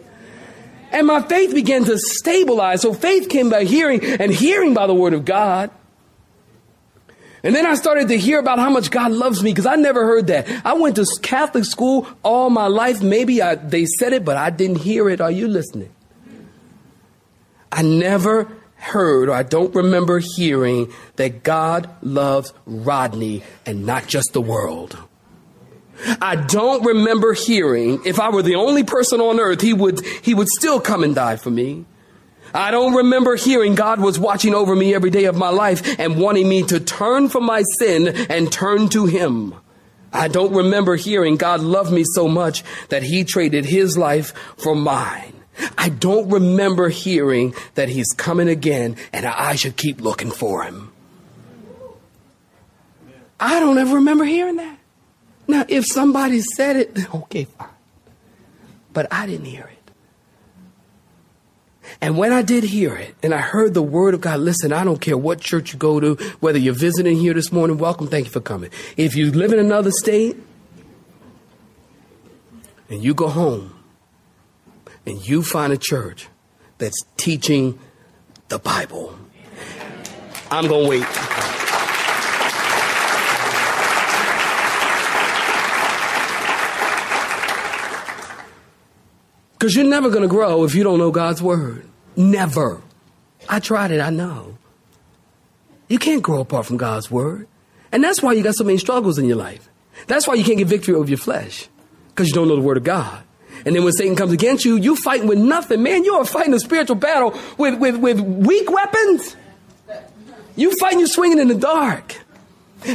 And 0.92 1.08
my 1.08 1.22
faith 1.22 1.54
began 1.54 1.84
to 1.86 1.98
stabilize. 1.98 2.82
So 2.82 2.94
faith 2.94 3.28
came 3.28 3.50
by 3.50 3.66
hearing 3.66 4.04
and 4.04 4.32
hearing 4.32 4.74
by 4.74 4.88
the 4.88 4.94
Word 4.94 5.14
of 5.14 5.26
God. 5.26 5.72
And 7.44 7.54
then 7.54 7.66
I 7.68 7.76
started 7.76 8.08
to 8.08 8.18
hear 8.18 8.40
about 8.40 8.58
how 8.58 8.72
much 8.72 8.90
God 8.90 9.12
loves 9.12 9.44
me 9.44 9.52
because 9.52 9.68
I 9.68 9.76
never 9.76 10.04
heard 10.04 10.28
that. 10.28 10.48
I 10.66 10.74
went 10.74 10.96
to 10.96 11.06
Catholic 11.22 11.66
school 11.66 12.08
all 12.24 12.50
my 12.50 12.68
life. 12.68 13.04
Maybe 13.04 13.42
I, 13.42 13.54
they 13.54 13.86
said 13.86 14.14
it, 14.14 14.26
but 14.26 14.36
I 14.36 14.50
didn't 14.50 14.78
hear 14.78 15.10
it. 15.10 15.22
Are 15.22 15.30
you 15.30 15.48
listening? 15.48 15.94
I 17.72 17.84
never 17.84 18.52
heard 18.86 19.30
or 19.30 19.34
I 19.34 19.44
don't 19.44 19.74
remember 19.76 20.20
hearing 20.20 20.94
that 21.16 21.44
God 21.44 21.90
loves 22.02 22.54
Rodney 22.66 23.44
and 23.66 23.86
not 23.86 24.08
just 24.08 24.34
the 24.34 24.42
world. 24.42 24.98
I 26.22 26.36
don't 26.36 26.86
remember 26.86 27.34
hearing 27.34 28.02
if 28.06 28.20
I 28.20 28.30
were 28.30 28.44
the 28.44 28.56
only 28.56 28.84
person 28.84 29.22
on 29.22 29.40
earth, 29.40 29.62
he 29.62 29.74
would, 29.74 30.06
he 30.22 30.34
would 30.34 30.50
still 30.50 30.80
come 30.80 31.04
and 31.04 31.16
die 31.16 31.38
for 31.38 31.50
me. 31.50 31.86
I 32.54 32.72
don't 32.72 32.94
remember 32.94 33.36
hearing 33.36 33.76
God 33.76 34.00
was 34.00 34.20
watching 34.20 34.54
over 34.54 34.76
me 34.76 34.94
every 34.94 35.10
day 35.10 35.26
of 35.26 35.36
my 35.36 35.50
life 35.50 36.00
and 36.00 36.18
wanting 36.18 36.48
me 36.48 36.64
to 36.64 36.80
turn 36.80 37.28
from 37.28 37.46
my 37.46 37.64
sin 37.80 38.08
and 38.30 38.52
turn 38.52 38.88
to 38.90 39.06
him. 39.06 39.56
I 40.14 40.30
don't 40.30 40.54
remember 40.54 40.96
hearing 40.96 41.36
God 41.36 41.60
loved 41.60 41.92
me 41.92 42.04
so 42.06 42.28
much 42.28 42.64
that 42.88 43.04
he 43.04 43.26
traded 43.26 43.66
his 43.66 43.98
life 43.98 44.34
for 44.58 44.74
mine. 44.74 45.34
I 45.78 45.90
don't 45.90 46.30
remember 46.30 46.90
hearing 46.90 47.54
that 47.76 47.90
he's 47.90 48.12
coming 48.12 48.48
again 48.48 48.98
and 49.14 49.26
I 49.26 49.56
should 49.56 49.78
keep 49.78 50.02
looking 50.02 50.32
for 50.32 50.64
him. 50.64 50.92
I 53.40 53.60
don't 53.60 53.78
ever 53.78 53.96
remember 53.96 54.26
hearing 54.26 54.58
that. 54.58 54.80
Now, 55.48 55.66
if 55.68 55.86
somebody 55.86 56.42
said 56.42 56.76
it, 56.76 57.16
okay, 57.16 57.46
fine. 57.46 57.68
But 58.94 59.12
I 59.12 59.26
didn't 59.28 59.46
hear 59.46 59.66
it. 59.66 59.76
And 62.02 62.18
when 62.18 62.34
I 62.34 62.42
did 62.42 62.64
hear 62.64 62.96
it 62.96 63.16
and 63.22 63.34
I 63.34 63.42
heard 63.42 63.74
the 63.74 63.82
word 63.82 64.14
of 64.14 64.22
God, 64.22 64.40
listen, 64.40 64.74
I 64.74 64.84
don't 64.84 65.00
care 65.00 65.18
what 65.18 65.40
church 65.40 65.74
you 65.74 65.80
go 65.80 66.00
to, 66.00 66.16
whether 66.40 66.58
you're 66.58 66.74
visiting 66.74 67.18
here 67.18 67.34
this 67.34 67.52
morning, 67.52 67.78
welcome, 67.78 68.08
thank 68.08 68.26
you 68.26 68.32
for 68.32 68.42
coming. 68.42 68.72
If 68.98 69.16
you 69.16 69.32
live 69.32 69.54
in 69.54 69.60
another 69.60 69.92
state 69.92 70.38
and 72.90 73.04
you 73.04 73.14
go 73.14 73.28
home, 73.28 73.75
and 75.06 75.28
you 75.28 75.44
find 75.44 75.72
a 75.72 75.78
church 75.78 76.28
that's 76.78 77.04
teaching 77.18 77.80
the 78.50 78.60
Bible, 78.60 79.18
I'm 80.52 80.68
going 80.68 80.84
to 80.84 80.90
wait. 80.90 81.06
Because 89.54 89.76
you're 89.76 89.86
never 89.86 90.10
going 90.10 90.22
to 90.22 90.28
grow 90.28 90.64
if 90.64 90.76
you 90.76 90.84
don't 90.84 91.00
know 91.00 91.12
God's 91.12 91.42
Word. 91.42 91.88
Never. 92.16 92.82
I 93.50 93.60
tried 93.60 93.92
it, 93.92 94.00
I 94.00 94.12
know. 94.12 94.58
You 95.88 95.98
can't 95.98 96.22
grow 96.22 96.42
apart 96.42 96.66
from 96.66 96.78
God's 96.78 97.10
Word. 97.10 97.48
And 97.92 98.04
that's 98.04 98.22
why 98.22 98.34
you 98.34 98.44
got 98.44 98.56
so 98.56 98.64
many 98.64 98.78
struggles 98.78 99.18
in 99.18 99.26
your 99.26 99.38
life. 99.38 99.68
That's 100.08 100.28
why 100.28 100.36
you 100.36 100.44
can't 100.44 100.58
get 100.58 100.68
victory 100.68 100.94
over 100.94 101.10
your 101.10 101.18
flesh. 101.18 101.68
Because 102.10 102.28
you 102.28 102.34
don't 102.34 102.48
know 102.48 102.58
the 102.58 102.62
Word 102.62 102.78
of 102.78 102.84
God. 102.84 103.24
And 103.66 103.76
then 103.76 103.84
when 103.84 103.94
Satan 103.94 104.16
comes 104.16 104.32
against 104.32 104.64
you, 104.64 104.78
you 104.78 104.96
fighting 104.96 105.28
with 105.28 105.40
nothing, 105.40 105.82
man. 105.82 106.04
You 106.04 106.16
are 106.16 106.26
fighting 106.26 106.54
a 106.54 106.60
spiritual 106.60 106.96
battle 106.96 107.38
with, 107.58 107.80
with, 107.80 107.98
with 107.98 108.22
weak 108.22 108.70
weapons. 108.70 109.36
You 110.56 110.76
fighting, 110.78 111.00
you 111.00 111.08
swinging 111.08 111.40
in 111.40 111.48
the 111.48 111.56
dark. 111.56 112.16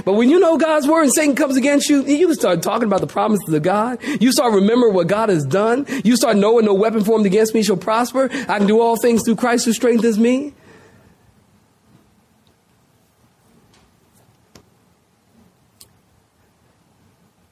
But 0.04 0.12
when 0.12 0.30
you 0.30 0.38
know 0.38 0.56
God's 0.56 0.86
word 0.86 1.02
and 1.02 1.12
Satan 1.12 1.34
comes 1.34 1.56
against 1.56 1.88
you, 1.88 2.04
you 2.04 2.32
start 2.34 2.62
talking 2.62 2.86
about 2.86 3.00
the 3.00 3.08
promises 3.08 3.52
of 3.52 3.62
God. 3.62 3.98
You 4.20 4.30
start 4.30 4.54
remembering 4.54 4.94
what 4.94 5.08
God 5.08 5.28
has 5.28 5.44
done. 5.44 5.86
You 6.04 6.14
start 6.14 6.36
knowing 6.36 6.64
no 6.64 6.74
weapon 6.74 7.02
formed 7.02 7.26
against 7.26 7.52
me 7.54 7.64
shall 7.64 7.76
prosper. 7.76 8.28
I 8.32 8.58
can 8.58 8.68
do 8.68 8.80
all 8.80 8.96
things 8.96 9.24
through 9.24 9.36
Christ 9.36 9.64
who 9.64 9.72
strengthens 9.72 10.18
me. 10.18 10.54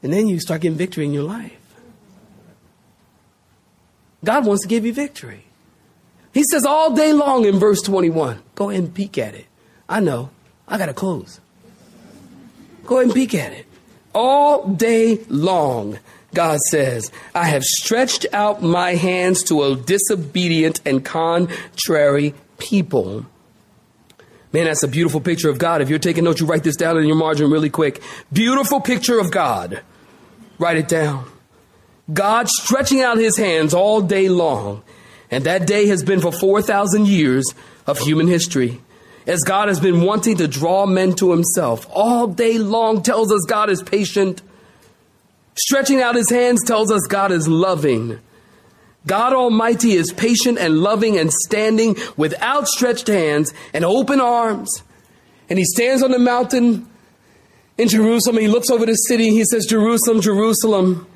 And 0.01 0.13
then 0.13 0.29
you 0.29 0.39
start 0.39 0.61
getting 0.61 0.79
victory 0.79 1.05
in 1.05 1.13
your 1.13 1.25
life. 1.25 1.58
God 4.29 4.45
wants 4.45 4.61
to 4.61 4.69
give 4.69 4.85
you 4.85 4.93
victory. 4.93 5.45
He 6.35 6.45
says 6.45 6.67
all 6.67 6.95
day 6.95 7.15
long 7.15 7.47
in 7.47 7.59
verse 7.59 7.81
21. 7.81 8.43
Go 8.57 8.69
ahead 8.69 8.85
and 8.85 8.95
peek 8.95 9.17
at 9.17 9.35
it. 9.35 9.47
I 9.89 10.01
know. 10.01 10.29
I 10.69 10.77
got 10.77 10.85
to 10.85 10.93
close. 10.93 11.41
Go 12.85 12.97
ahead 12.97 13.07
and 13.07 13.15
peek 13.15 13.35
at 13.35 13.55
it. 13.55 13.65
All 14.15 14.69
day 14.69 15.25
long, 15.31 15.99
God 16.35 16.61
says, 16.61 17.11
I 17.35 17.47
have 17.47 17.65
stretched 17.65 18.27
out 18.35 18.63
my 18.63 18.97
hands 18.97 19.45
to 19.45 19.63
a 19.63 19.75
disobedient 19.75 20.83
and 20.85 21.03
contrary 21.03 22.35
people. 22.59 23.25
Man, 24.53 24.67
that's 24.67 24.83
a 24.83 24.89
beautiful 24.89 25.23
picture 25.23 25.49
of 25.49 25.57
God. 25.57 25.81
If 25.81 25.89
you're 25.89 25.99
taking 25.99 26.25
notes, 26.25 26.39
you 26.39 26.47
write 26.47 26.65
this 26.65 26.77
down 26.77 26.99
in 26.99 27.07
your 27.07 27.17
margin 27.17 27.51
really 27.51 27.71
quick. 27.71 28.03
Beautiful 28.31 28.83
picture 28.83 29.19
of 29.19 29.31
God. 29.31 29.81
Write 30.59 30.77
it 30.77 30.87
down. 30.87 31.25
God 32.13 32.49
stretching 32.49 33.03
out 33.03 33.19
his 33.19 33.37
hands 33.37 33.75
all 33.75 34.01
day 34.01 34.29
long. 34.29 34.83
And 35.31 35.45
that 35.45 35.67
day 35.67 35.87
has 35.89 36.03
been 36.03 36.21
for 36.21 36.33
4,000 36.33 37.07
years 37.07 37.45
of 37.87 37.99
human 37.99 38.29
history. 38.29 38.81
As 39.27 39.43
God 39.43 39.69
has 39.69 39.79
been 39.79 40.03
wanting 40.03 40.39
to 40.39 40.49
draw 40.49 40.87
men 40.87 41.15
to 41.17 41.33
himself 41.33 41.87
all 41.91 42.27
day 42.27 42.57
long 42.57 43.03
tells 43.03 43.31
us 43.31 43.45
God 43.47 43.69
is 43.69 43.83
patient. 43.83 44.41
Stretching 45.55 46.01
out 46.01 46.15
his 46.15 46.31
hands 46.31 46.65
tells 46.65 46.91
us 46.91 47.07
God 47.07 47.31
is 47.31 47.47
loving. 47.47 48.19
God 49.07 49.33
Almighty 49.35 49.93
is 49.93 50.13
patient 50.13 50.59
and 50.59 50.79
loving 50.79 51.19
and 51.19 51.31
standing 51.31 51.97
with 52.17 52.41
outstretched 52.41 53.07
hands 53.07 53.53
and 53.75 53.85
open 53.85 54.21
arms. 54.21 54.83
And 55.51 55.59
he 55.59 55.65
stands 55.65 56.03
on 56.03 56.11
the 56.11 56.19
mountain 56.19 56.89
in 57.77 57.89
Jerusalem. 57.89 58.39
He 58.39 58.49
looks 58.49 58.71
over 58.71 58.87
the 58.87 58.95
city. 58.95 59.31
He 59.31 59.45
says, 59.45 59.67
Jerusalem, 59.67 60.21
Jerusalem, 60.21 61.07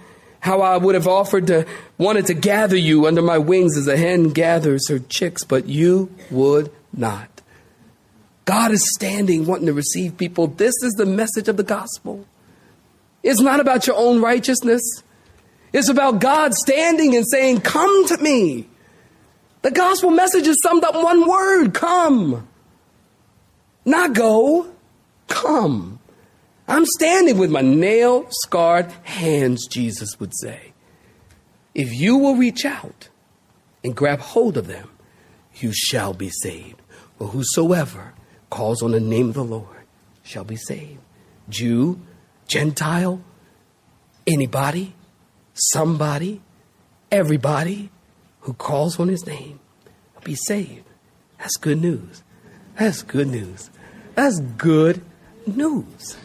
how 0.42 0.61
I 0.61 0.76
would 0.76 0.96
have 0.96 1.07
offered 1.07 1.46
to, 1.46 1.66
wanted 1.98 2.26
to 2.26 2.35
gather 2.35 2.76
you 2.76 3.07
under 3.07 3.22
my 3.22 3.38
wings 3.38 3.76
as 3.76 3.87
a 3.87 3.96
hen 3.96 4.31
gathers 4.31 4.88
her 4.88 4.98
chicks, 4.98 5.44
but 5.44 5.66
you 5.66 6.12
would 6.33 6.70
not. 6.92 7.28
God 8.44 8.72
is 8.72 8.92
standing, 8.96 9.46
wanting 9.46 9.66
to 9.66 9.72
receive 9.72 10.18
people. 10.18 10.48
This 10.48 10.74
is 10.83 10.94
the 10.94 11.07
message 11.07 11.46
of 11.46 11.57
the 11.57 11.62
gospel. 11.62 12.26
It's 13.22 13.40
not 13.40 13.61
about 13.61 13.87
your 13.87 13.94
own 13.94 14.20
righteousness. 14.20 14.83
It's 15.72 15.88
about 15.88 16.20
God 16.20 16.55
standing 16.55 17.14
and 17.14 17.24
saying, 17.24 17.61
Come 17.61 18.09
to 18.09 18.18
me. 18.18 18.68
The 19.62 19.70
gospel 19.70 20.11
message 20.11 20.48
is 20.48 20.61
summed 20.61 20.83
up 20.83 20.96
in 20.96 21.05
one 21.05 21.28
word 21.28 21.72
come. 21.72 22.48
Not 23.85 24.12
go, 24.12 24.66
come. 25.28 25.91
I'm 26.68 26.87
standing 26.87 27.38
with 27.38 27.51
my 27.51 27.61
nail 27.61 28.27
scarred 28.31 28.90
hands, 29.03 29.66
Jesus 29.66 30.18
would 30.20 30.33
say. 30.37 30.72
If 31.75 31.92
you 31.92 32.16
will 32.16 32.37
reach 32.37 32.64
out 32.64 33.09
and 33.83 33.96
grab 33.96 34.20
hold 34.20 34.57
of 34.57 34.66
them, 34.66 34.90
you 35.57 35.72
shall 35.72 36.14
be 36.14 36.29
saved. 36.29 36.81
For 37.18 37.29
whosoever 37.29 38.14
calls 38.51 38.83
on 38.83 38.92
the 38.92 39.01
name 39.01 39.29
of 39.29 39.35
the 39.35 39.44
Lord 39.44 39.87
shall 40.22 40.44
be 40.44 40.57
saved. 40.57 41.01
Jew, 41.48 42.01
Gentile, 42.46 43.22
anybody, 44.27 44.94
somebody, 45.55 46.42
everybody 47.11 47.90
who 48.40 48.55
calls 48.55 48.98
on 48.98 49.09
his 49.09 49.27
name 49.27 49.61
will 50.14 50.22
be 50.22 50.35
saved. 50.35 50.85
That's 51.38 51.57
good 51.57 51.81
news. 51.81 52.22
That's 52.79 53.03
good 53.03 53.29
news. 53.29 53.70
That's 54.14 54.40
good 54.40 55.03
news. 55.46 56.16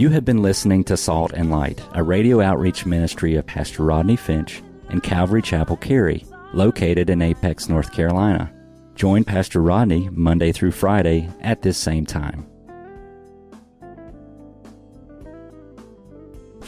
You 0.00 0.08
have 0.08 0.24
been 0.24 0.40
listening 0.40 0.84
to 0.84 0.96
Salt 0.96 1.34
and 1.34 1.50
Light, 1.50 1.78
a 1.92 2.02
radio 2.02 2.40
outreach 2.40 2.86
ministry 2.86 3.34
of 3.34 3.46
Pastor 3.46 3.84
Rodney 3.84 4.16
Finch 4.16 4.62
and 4.88 5.02
Calvary 5.02 5.42
Chapel 5.42 5.76
Cary, 5.76 6.24
located 6.54 7.10
in 7.10 7.20
Apex, 7.20 7.68
North 7.68 7.92
Carolina. 7.92 8.50
Join 8.94 9.24
Pastor 9.24 9.60
Rodney 9.60 10.08
Monday 10.10 10.52
through 10.52 10.72
Friday 10.72 11.28
at 11.42 11.60
this 11.60 11.76
same 11.76 12.06
time. 12.06 12.49